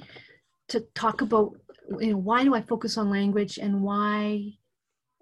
[0.68, 1.52] to talk about
[2.00, 4.54] you know why do I focus on language and why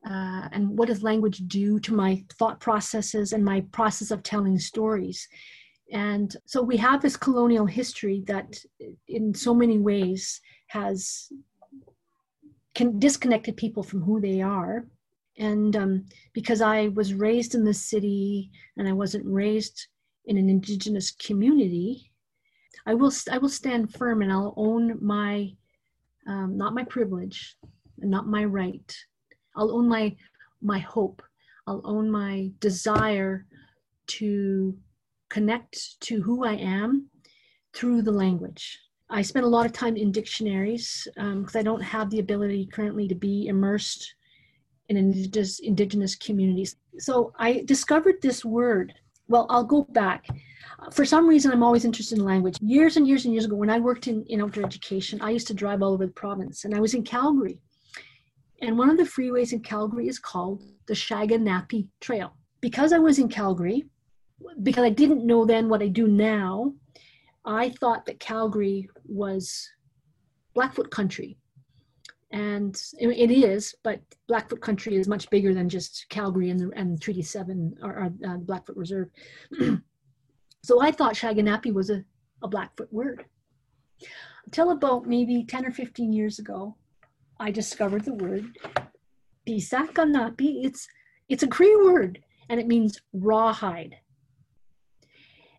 [0.08, 4.58] uh, and what does language do to my thought processes and my process of telling
[4.58, 5.28] stories.
[5.92, 8.56] And so we have this colonial history that,
[9.08, 11.30] in so many ways, has
[12.74, 14.84] can disconnected people from who they are
[15.38, 19.88] and um, because I was raised in the city and I wasn't raised
[20.26, 22.10] in an indigenous community,
[22.86, 25.52] I will I will stand firm and I'll own my
[26.26, 27.56] um, not my privilege,
[28.00, 28.96] and not my right.
[29.56, 30.16] I'll own my
[30.62, 31.22] my hope.
[31.66, 33.46] I'll own my desire
[34.06, 34.76] to
[35.34, 37.10] connect to who I am
[37.74, 38.78] through the language.
[39.10, 42.66] I spend a lot of time in dictionaries because um, I don't have the ability
[42.66, 44.14] currently to be immersed
[44.88, 46.76] in indigenous, indigenous communities.
[46.98, 48.94] So I discovered this word.
[49.26, 50.24] Well, I'll go back.
[50.92, 52.56] For some reason, I'm always interested in language.
[52.60, 55.48] Years and years and years ago, when I worked in, in outdoor education, I used
[55.48, 57.58] to drive all over the province, and I was in Calgary.
[58.62, 62.36] And one of the freeways in Calgary is called the Shaganappi Trail.
[62.60, 63.84] Because I was in Calgary,
[64.62, 66.72] because I didn't know then what I do now,
[67.44, 69.68] I thought that Calgary was
[70.54, 71.36] Blackfoot country.
[72.30, 77.00] And it is but blackfoot country is much bigger than just calgary and, the, and
[77.00, 79.08] treaty 7 or, or uh, blackfoot reserve.
[80.64, 82.02] So i thought shaganappi was a,
[82.42, 83.26] a blackfoot word.
[84.46, 86.74] Until about maybe 10 or 15 years ago
[87.38, 88.46] i discovered the word
[89.46, 90.88] pisakanapi it's
[91.28, 93.96] it's a cree word and it means rawhide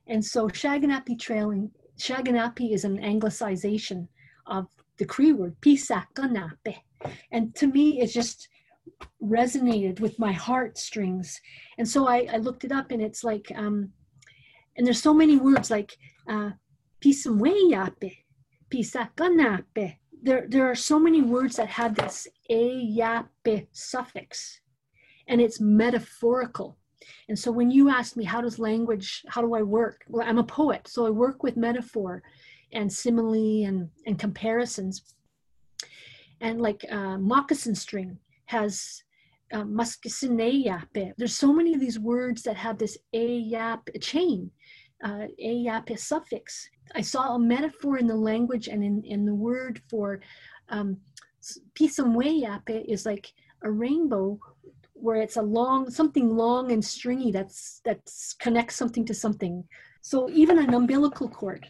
[0.08, 4.08] and so shaganappi trailing shaganappi is an anglicization
[4.48, 6.76] of the Cree word, pisakanape.
[7.32, 8.48] And to me, it just
[9.22, 11.40] resonated with my heartstrings.
[11.78, 13.92] And so I, I looked it up and it's like, um,
[14.78, 15.98] and there's so many words like
[16.30, 16.52] uh,
[18.74, 19.98] pisakanape.
[20.22, 24.62] There, there are so many words that have this eyape suffix
[25.28, 26.78] and it's metaphorical.
[27.30, 30.04] And so when you ask me, how does language, how do I work?
[30.08, 32.24] Well, I'm a poet, so I work with metaphor
[32.74, 35.16] and simile and, and comparisons.
[36.42, 39.04] And like uh, moccasin string has
[39.54, 39.64] uh,
[41.18, 44.52] There's so many of these words that have this ayap chain,
[45.04, 46.70] uh, ayap suffix.
[46.94, 50.22] I saw a metaphor in the language and in, in the word for
[50.70, 50.98] um,
[51.76, 53.32] pisamweyape is like
[53.64, 54.40] a rainbow
[54.96, 59.64] where it's a long something long and stringy that's that's connects something to something
[60.02, 61.68] so even an umbilical cord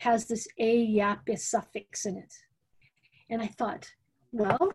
[0.00, 2.32] has this a yapis suffix in it.
[3.28, 3.90] And I thought,
[4.32, 4.72] well,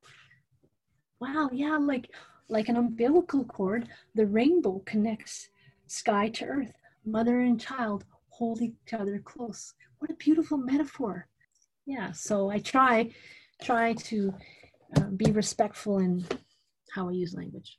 [1.19, 2.09] wow, yeah, like
[2.47, 5.49] like an umbilical cord, the rainbow connects
[5.87, 6.73] sky to earth,
[7.05, 9.73] mother and child hold each other close.
[9.97, 11.27] What a beautiful metaphor.
[11.87, 13.09] Yeah, so I try
[13.63, 14.33] try to
[14.95, 16.23] uh, be respectful in
[16.95, 17.77] how I use language.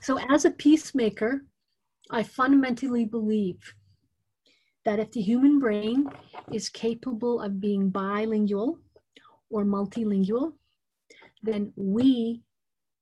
[0.00, 1.44] So as a peacemaker,
[2.10, 3.74] I fundamentally believe
[4.84, 6.08] that if the human brain
[6.52, 8.78] is capable of being bilingual
[9.50, 10.54] or multilingual,
[11.42, 12.42] then we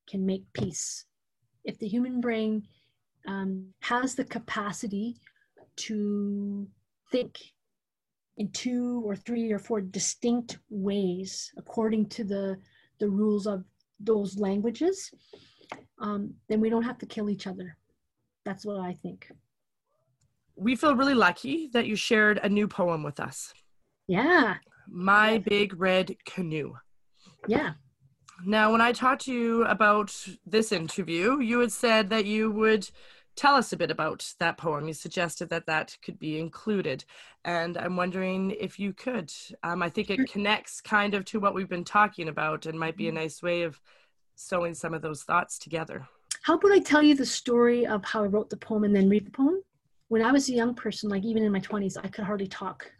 [0.08, 1.06] can make peace.
[1.64, 2.66] If the human brain
[3.26, 5.16] um, has the capacity
[5.76, 6.68] to
[7.10, 7.38] think
[8.36, 12.56] in two or three or four distinct ways according to the,
[12.98, 13.64] the rules of
[14.00, 15.10] those languages,
[16.00, 17.76] um, then we don't have to kill each other.
[18.44, 19.28] That's what I think
[20.58, 23.54] we feel really lucky that you shared a new poem with us.
[24.08, 24.56] Yeah.
[24.88, 25.38] My yeah.
[25.38, 26.74] Big Red Canoe.
[27.46, 27.74] Yeah.
[28.44, 30.14] Now, when I talked to you about
[30.46, 32.88] this interview, you had said that you would
[33.38, 34.86] tell us a bit about that poem.
[34.86, 37.04] You suggested that that could be included.
[37.44, 39.32] And I'm wondering if you could.
[39.62, 42.96] Um, I think it connects kind of to what we've been talking about and might
[42.96, 43.20] be a mm-hmm.
[43.20, 43.80] nice way of
[44.34, 46.06] sewing some of those thoughts together.
[46.42, 49.08] How about I tell you the story of how I wrote the poem and then
[49.08, 49.62] read the poem?
[50.08, 52.90] when I was a young person, like even in my 20s, I could hardly talk.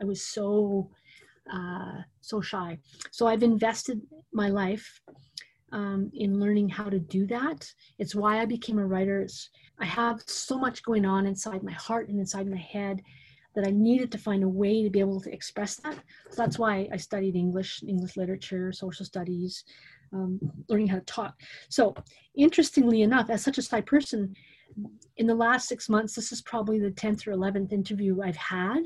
[0.00, 0.90] I was so,
[1.52, 2.78] uh, so shy.
[3.10, 4.00] So I've invested
[4.32, 5.00] my life
[5.72, 7.70] um, in learning how to do that.
[7.98, 9.20] It's why I became a writer.
[9.20, 13.02] It's, I have so much going on inside my heart and inside my head
[13.54, 15.94] that I needed to find a way to be able to express that.
[16.30, 19.64] So that's why I studied English, English literature, social studies,
[20.12, 20.38] um,
[20.68, 21.40] learning how to talk.
[21.68, 21.94] So,
[22.34, 24.34] interestingly enough, as such a shy person,
[25.16, 28.84] in the last six months, this is probably the 10th or 11th interview I've had.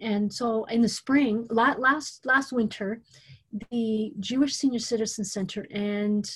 [0.00, 3.02] And so in the spring, last last winter,
[3.70, 6.30] the Jewish Senior Citizen Center and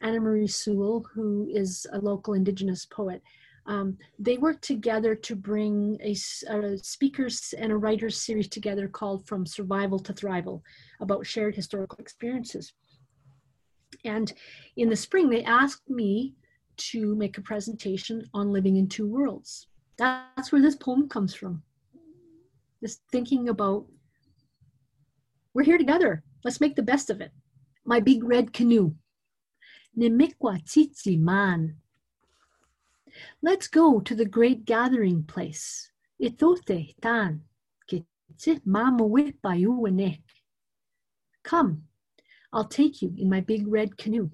[0.00, 3.22] Anna Marie Sewell, who is a local Indigenous poet,
[3.66, 6.14] um, they worked together to bring a,
[6.48, 10.62] a, speakers and a writers series together called From Survival to Thrival
[11.00, 12.72] about shared historical experiences.
[14.04, 14.32] And
[14.76, 16.34] in the spring, they asked me
[16.76, 19.66] to make a presentation on living in two worlds.
[19.98, 21.62] That's where this poem comes from.
[22.82, 23.86] This thinking about
[25.54, 26.22] we're here together.
[26.46, 27.32] Let's make the best of it.
[27.84, 28.94] My big red canoe.
[29.98, 31.78] Nemekwa tsitsi man.
[33.42, 35.90] Let's go to the great gathering place.
[36.22, 37.42] Itote tan.
[41.42, 41.82] Come,
[42.52, 44.30] I'll take you in my big red canoe.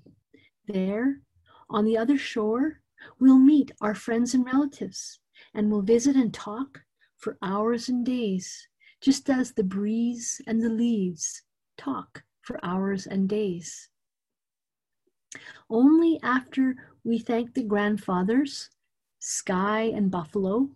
[0.69, 1.23] There,
[1.71, 2.83] on the other shore,
[3.21, 5.19] we'll meet our friends and relatives,
[5.55, 6.83] and we'll visit and talk
[7.17, 8.69] for hours and days,
[9.01, 11.43] just as the breeze and the leaves
[11.77, 13.89] talk for hours and days.
[15.71, 18.71] Only after we thank the grandfathers,
[19.19, 20.71] sky and buffalo,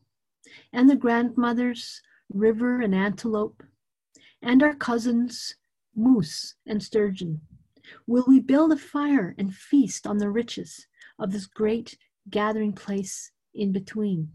[0.72, 3.62] and the grandmothers, river and antelope,
[4.42, 5.57] and our cousins,
[5.94, 7.40] moose and sturgeon,
[8.07, 10.86] will we build a fire and feast on the riches
[11.18, 11.97] of this great
[12.30, 14.30] gathering place in between.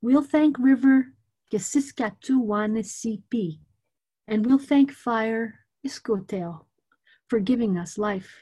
[0.00, 1.12] We'll thank River
[1.52, 3.58] Gesiskatuwanesipi,
[4.26, 6.64] and we'll thank Fire Iskoteo
[7.28, 8.34] for giving us life.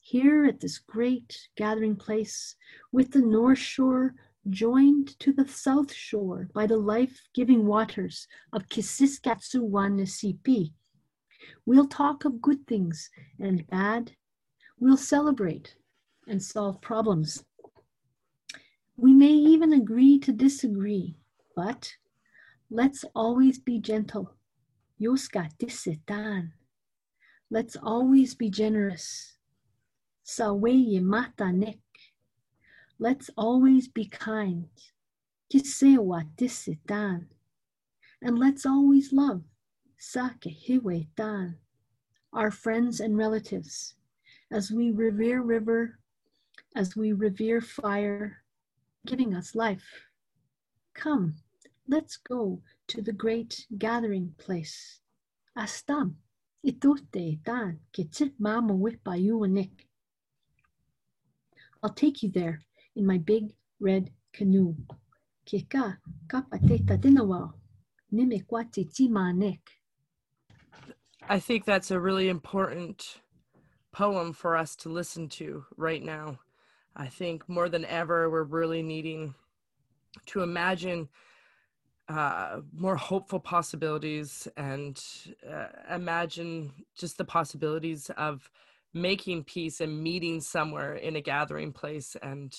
[0.00, 2.54] Here at this great gathering place,
[2.92, 4.14] with the North Shore
[4.48, 10.72] joined to the South Shore by the life giving waters of Kisiskatsuwanesipi,
[11.66, 14.12] we'll talk of good things and bad
[14.80, 15.74] We'll celebrate
[16.28, 17.44] and solve problems.
[19.00, 21.14] We may even agree to disagree,
[21.54, 21.94] but
[22.68, 24.34] let's always be gentle.
[25.00, 26.50] Yoska disetan.
[27.48, 29.38] Let's always be generous.
[30.26, 31.78] Saweye mata nek.
[32.98, 34.66] Let's always be kind.
[35.48, 37.26] Kisewa disetan.
[38.20, 39.44] And let's always love.
[39.96, 41.06] Sake hiwe
[42.32, 43.94] Our friends and relatives
[44.50, 46.00] as we revere river,
[46.74, 48.42] as we revere fire,
[49.06, 49.84] giving us life.
[50.94, 51.36] Come,
[51.86, 55.00] let's go to the great gathering place.
[55.56, 56.14] Astam,
[56.66, 59.86] itute dan, kitsit mama with bayuanik.
[61.82, 62.60] I'll take you there
[62.96, 64.74] in my big red canoe.
[65.46, 67.52] Kika kapateta dinawa,
[68.12, 69.60] nimekwati timanek.
[71.28, 73.20] I think that's a really important
[73.92, 76.38] poem for us to listen to right now.
[76.98, 79.34] I think more than ever, we're really needing
[80.26, 81.08] to imagine
[82.08, 85.00] uh, more hopeful possibilities and
[85.48, 88.50] uh, imagine just the possibilities of
[88.94, 92.56] making peace and meeting somewhere in a gathering place and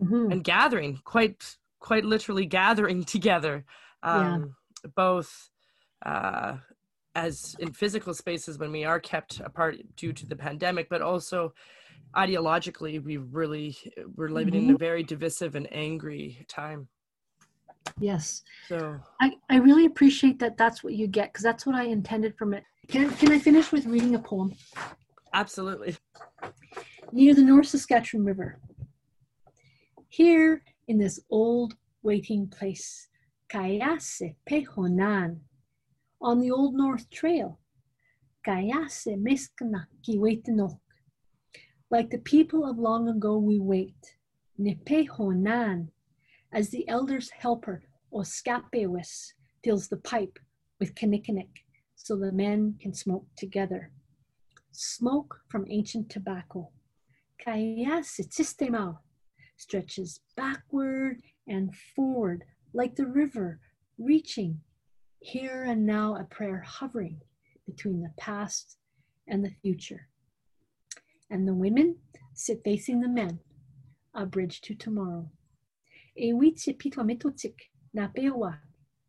[0.00, 0.30] mm-hmm.
[0.30, 3.64] and gathering quite quite literally gathering together
[4.02, 4.54] um,
[4.84, 4.90] yeah.
[4.94, 5.48] both
[6.04, 6.58] uh,
[7.14, 11.54] as in physical spaces when we are kept apart due to the pandemic, but also
[12.16, 13.76] ideologically, we really
[14.16, 14.70] we're living mm-hmm.
[14.70, 16.88] in a very divisive and angry time.
[17.98, 18.42] Yes.
[18.68, 22.36] So I, I really appreciate that that's what you get because that's what I intended
[22.36, 22.64] from it.
[22.88, 24.54] Can, can I finish with reading a poem?
[25.32, 25.96] Absolutely.
[27.12, 28.58] Near the North Saskatchewan River.
[30.08, 33.08] Here in this old waiting place,
[33.52, 35.38] Kayase Pehonan
[36.20, 37.58] on the Old North Trail.
[38.46, 40.78] Gayase meskana kiwetinok.
[41.94, 44.16] Like the people of long ago, we wait.
[44.58, 45.90] Nepehonan,
[46.52, 50.40] as the elder's helper, Oskapewis, fills the pipe
[50.80, 51.62] with kinnikinnick
[51.94, 53.92] so the men can smoke together.
[54.72, 56.72] Smoke from ancient tobacco.
[57.46, 58.98] Kayasitistema
[59.56, 62.42] stretches backward and forward
[62.72, 63.60] like the river,
[63.98, 64.60] reaching
[65.20, 67.20] here and now a prayer hovering
[67.66, 68.78] between the past
[69.28, 70.08] and the future.
[71.30, 71.96] And the women
[72.34, 73.40] sit facing the men,
[74.14, 75.30] a bridge to tomorrow.
[76.16, 77.54] E witsi pitwa metotik
[77.92, 78.58] na pewa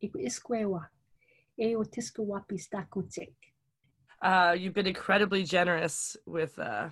[0.01, 0.87] iskwewa
[1.57, 3.33] e otiska wapi stakutik.
[4.21, 6.89] Uh, you've been incredibly generous with uh,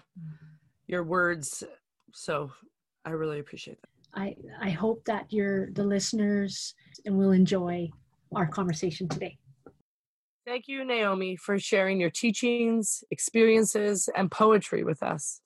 [0.88, 1.64] your words,
[2.12, 2.52] so
[3.06, 3.90] I really appreciate that.
[4.14, 7.90] I, I hope that you're the listeners and will enjoy
[8.36, 9.38] our conversation today.
[10.46, 15.40] Thank you, Naomi, for sharing your teachings, experiences, and poetry with us.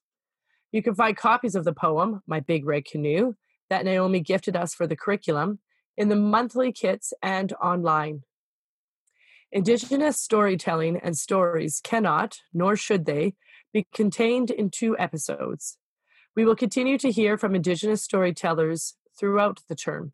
[0.71, 3.35] You can find copies of the poem, My Big Red Canoe,
[3.69, 5.59] that Naomi gifted us for the curriculum
[5.97, 8.23] in the monthly kits and online.
[9.51, 13.35] Indigenous storytelling and stories cannot, nor should they,
[13.71, 15.77] be contained in two episodes.
[16.35, 20.13] We will continue to hear from Indigenous storytellers throughout the term.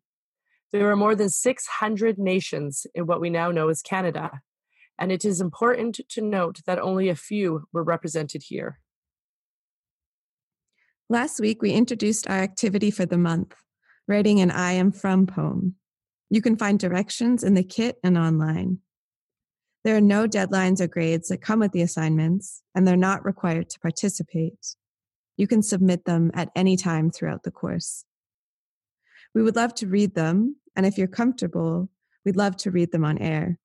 [0.72, 4.42] There are more than 600 nations in what we now know as Canada,
[4.98, 8.80] and it is important to note that only a few were represented here.
[11.10, 13.54] Last week, we introduced our activity for the month,
[14.08, 15.74] writing an I am from poem.
[16.30, 18.78] You can find directions in the kit and online.
[19.84, 23.68] There are no deadlines or grades that come with the assignments, and they're not required
[23.70, 24.76] to participate.
[25.36, 28.04] You can submit them at any time throughout the course.
[29.34, 31.90] We would love to read them, and if you're comfortable,
[32.24, 33.58] we'd love to read them on air.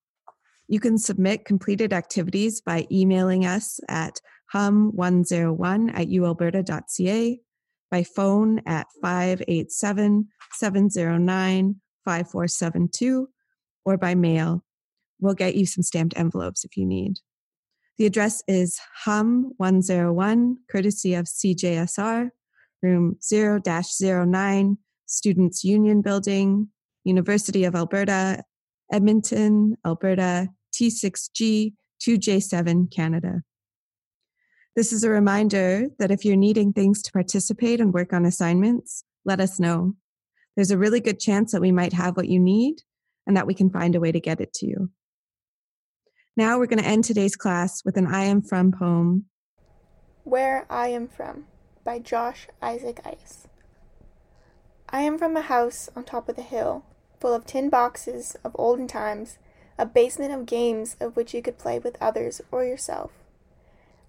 [0.69, 4.21] You can submit completed activities by emailing us at
[4.53, 7.41] hum101 at ualberta.ca,
[7.89, 13.29] by phone at 587 709 5472,
[13.83, 14.63] or by mail.
[15.19, 17.15] We'll get you some stamped envelopes if you need.
[17.97, 22.29] The address is HUM 101, courtesy of CJSR,
[22.83, 26.69] room 0 09, Students Union Building,
[27.03, 28.43] University of Alberta,
[28.91, 30.49] Edmonton, Alberta,
[30.79, 33.41] T6G 2J7, Canada.
[34.75, 39.03] This is a reminder that if you're needing things to participate and work on assignments,
[39.25, 39.95] let us know.
[40.55, 42.81] There's a really good chance that we might have what you need
[43.27, 44.89] and that we can find a way to get it to you.
[46.37, 49.25] Now we're going to end today's class with an I Am From poem.
[50.23, 51.45] Where I Am From
[51.83, 53.47] by Josh Isaac Ice.
[54.89, 56.85] I am from a house on top of the hill,
[57.19, 59.37] full of tin boxes of olden times,
[59.79, 63.11] a basement of games of which you could play with others or yourself.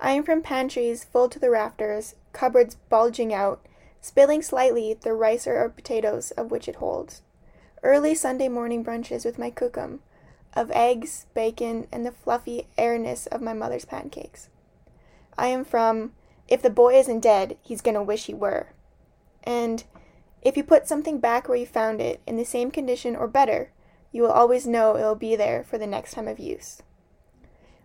[0.00, 3.64] I am from pantries full to the rafters, cupboards bulging out,
[4.00, 7.22] spilling slightly the rice or potatoes of which it holds.
[7.84, 10.00] Early Sunday morning brunches with my cookum,
[10.54, 14.48] of eggs, bacon, and the fluffy airness of my mother's pancakes.
[15.38, 16.12] I am from
[16.48, 18.70] If the boy isn't dead, he's gonna wish he were.
[19.44, 19.84] And
[20.42, 23.70] if you put something back where you found it, in the same condition or better,
[24.12, 26.82] you will always know it will be there for the next time of use.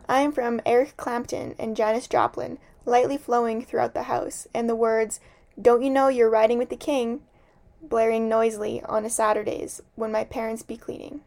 [0.07, 4.75] I am from Eric Clapton and Janis Joplin, lightly flowing throughout the house, and the
[4.75, 5.19] words,
[5.59, 7.21] Don't you know you're riding with the king?
[7.81, 11.21] blaring noisily on a Saturdays when my parents be cleaning.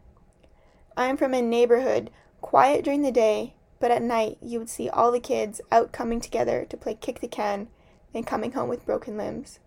[0.95, 4.89] I am from a neighborhood quiet during the day, but at night you would see
[4.89, 7.69] all the kids out coming together to play kick the can
[8.13, 9.59] and coming home with broken limbs.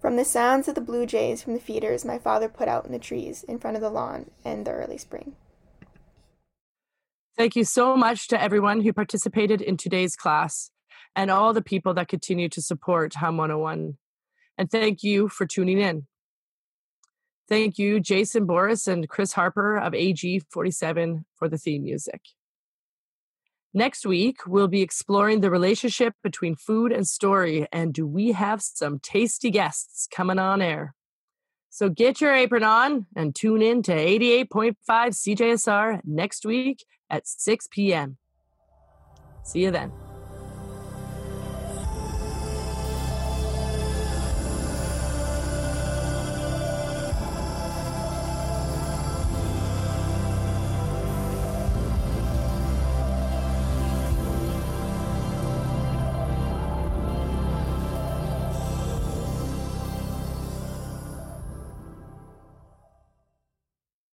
[0.00, 2.92] From the sounds of the blue jays from the feeders my father put out in
[2.92, 5.36] the trees in front of the lawn in the early spring.
[7.36, 10.70] Thank you so much to everyone who participated in today's class
[11.14, 13.98] and all the people that continue to support Hum 101.
[14.56, 16.06] And thank you for tuning in.
[17.48, 22.20] Thank you, Jason Boris and Chris Harper of AG47 for the theme music.
[23.72, 28.62] Next week, we'll be exploring the relationship between food and story, and do we have
[28.62, 30.94] some tasty guests coming on air?
[31.70, 37.68] So get your apron on and tune in to 88.5 CJSR next week at 6
[37.70, 38.18] p.m.
[39.44, 39.92] See you then.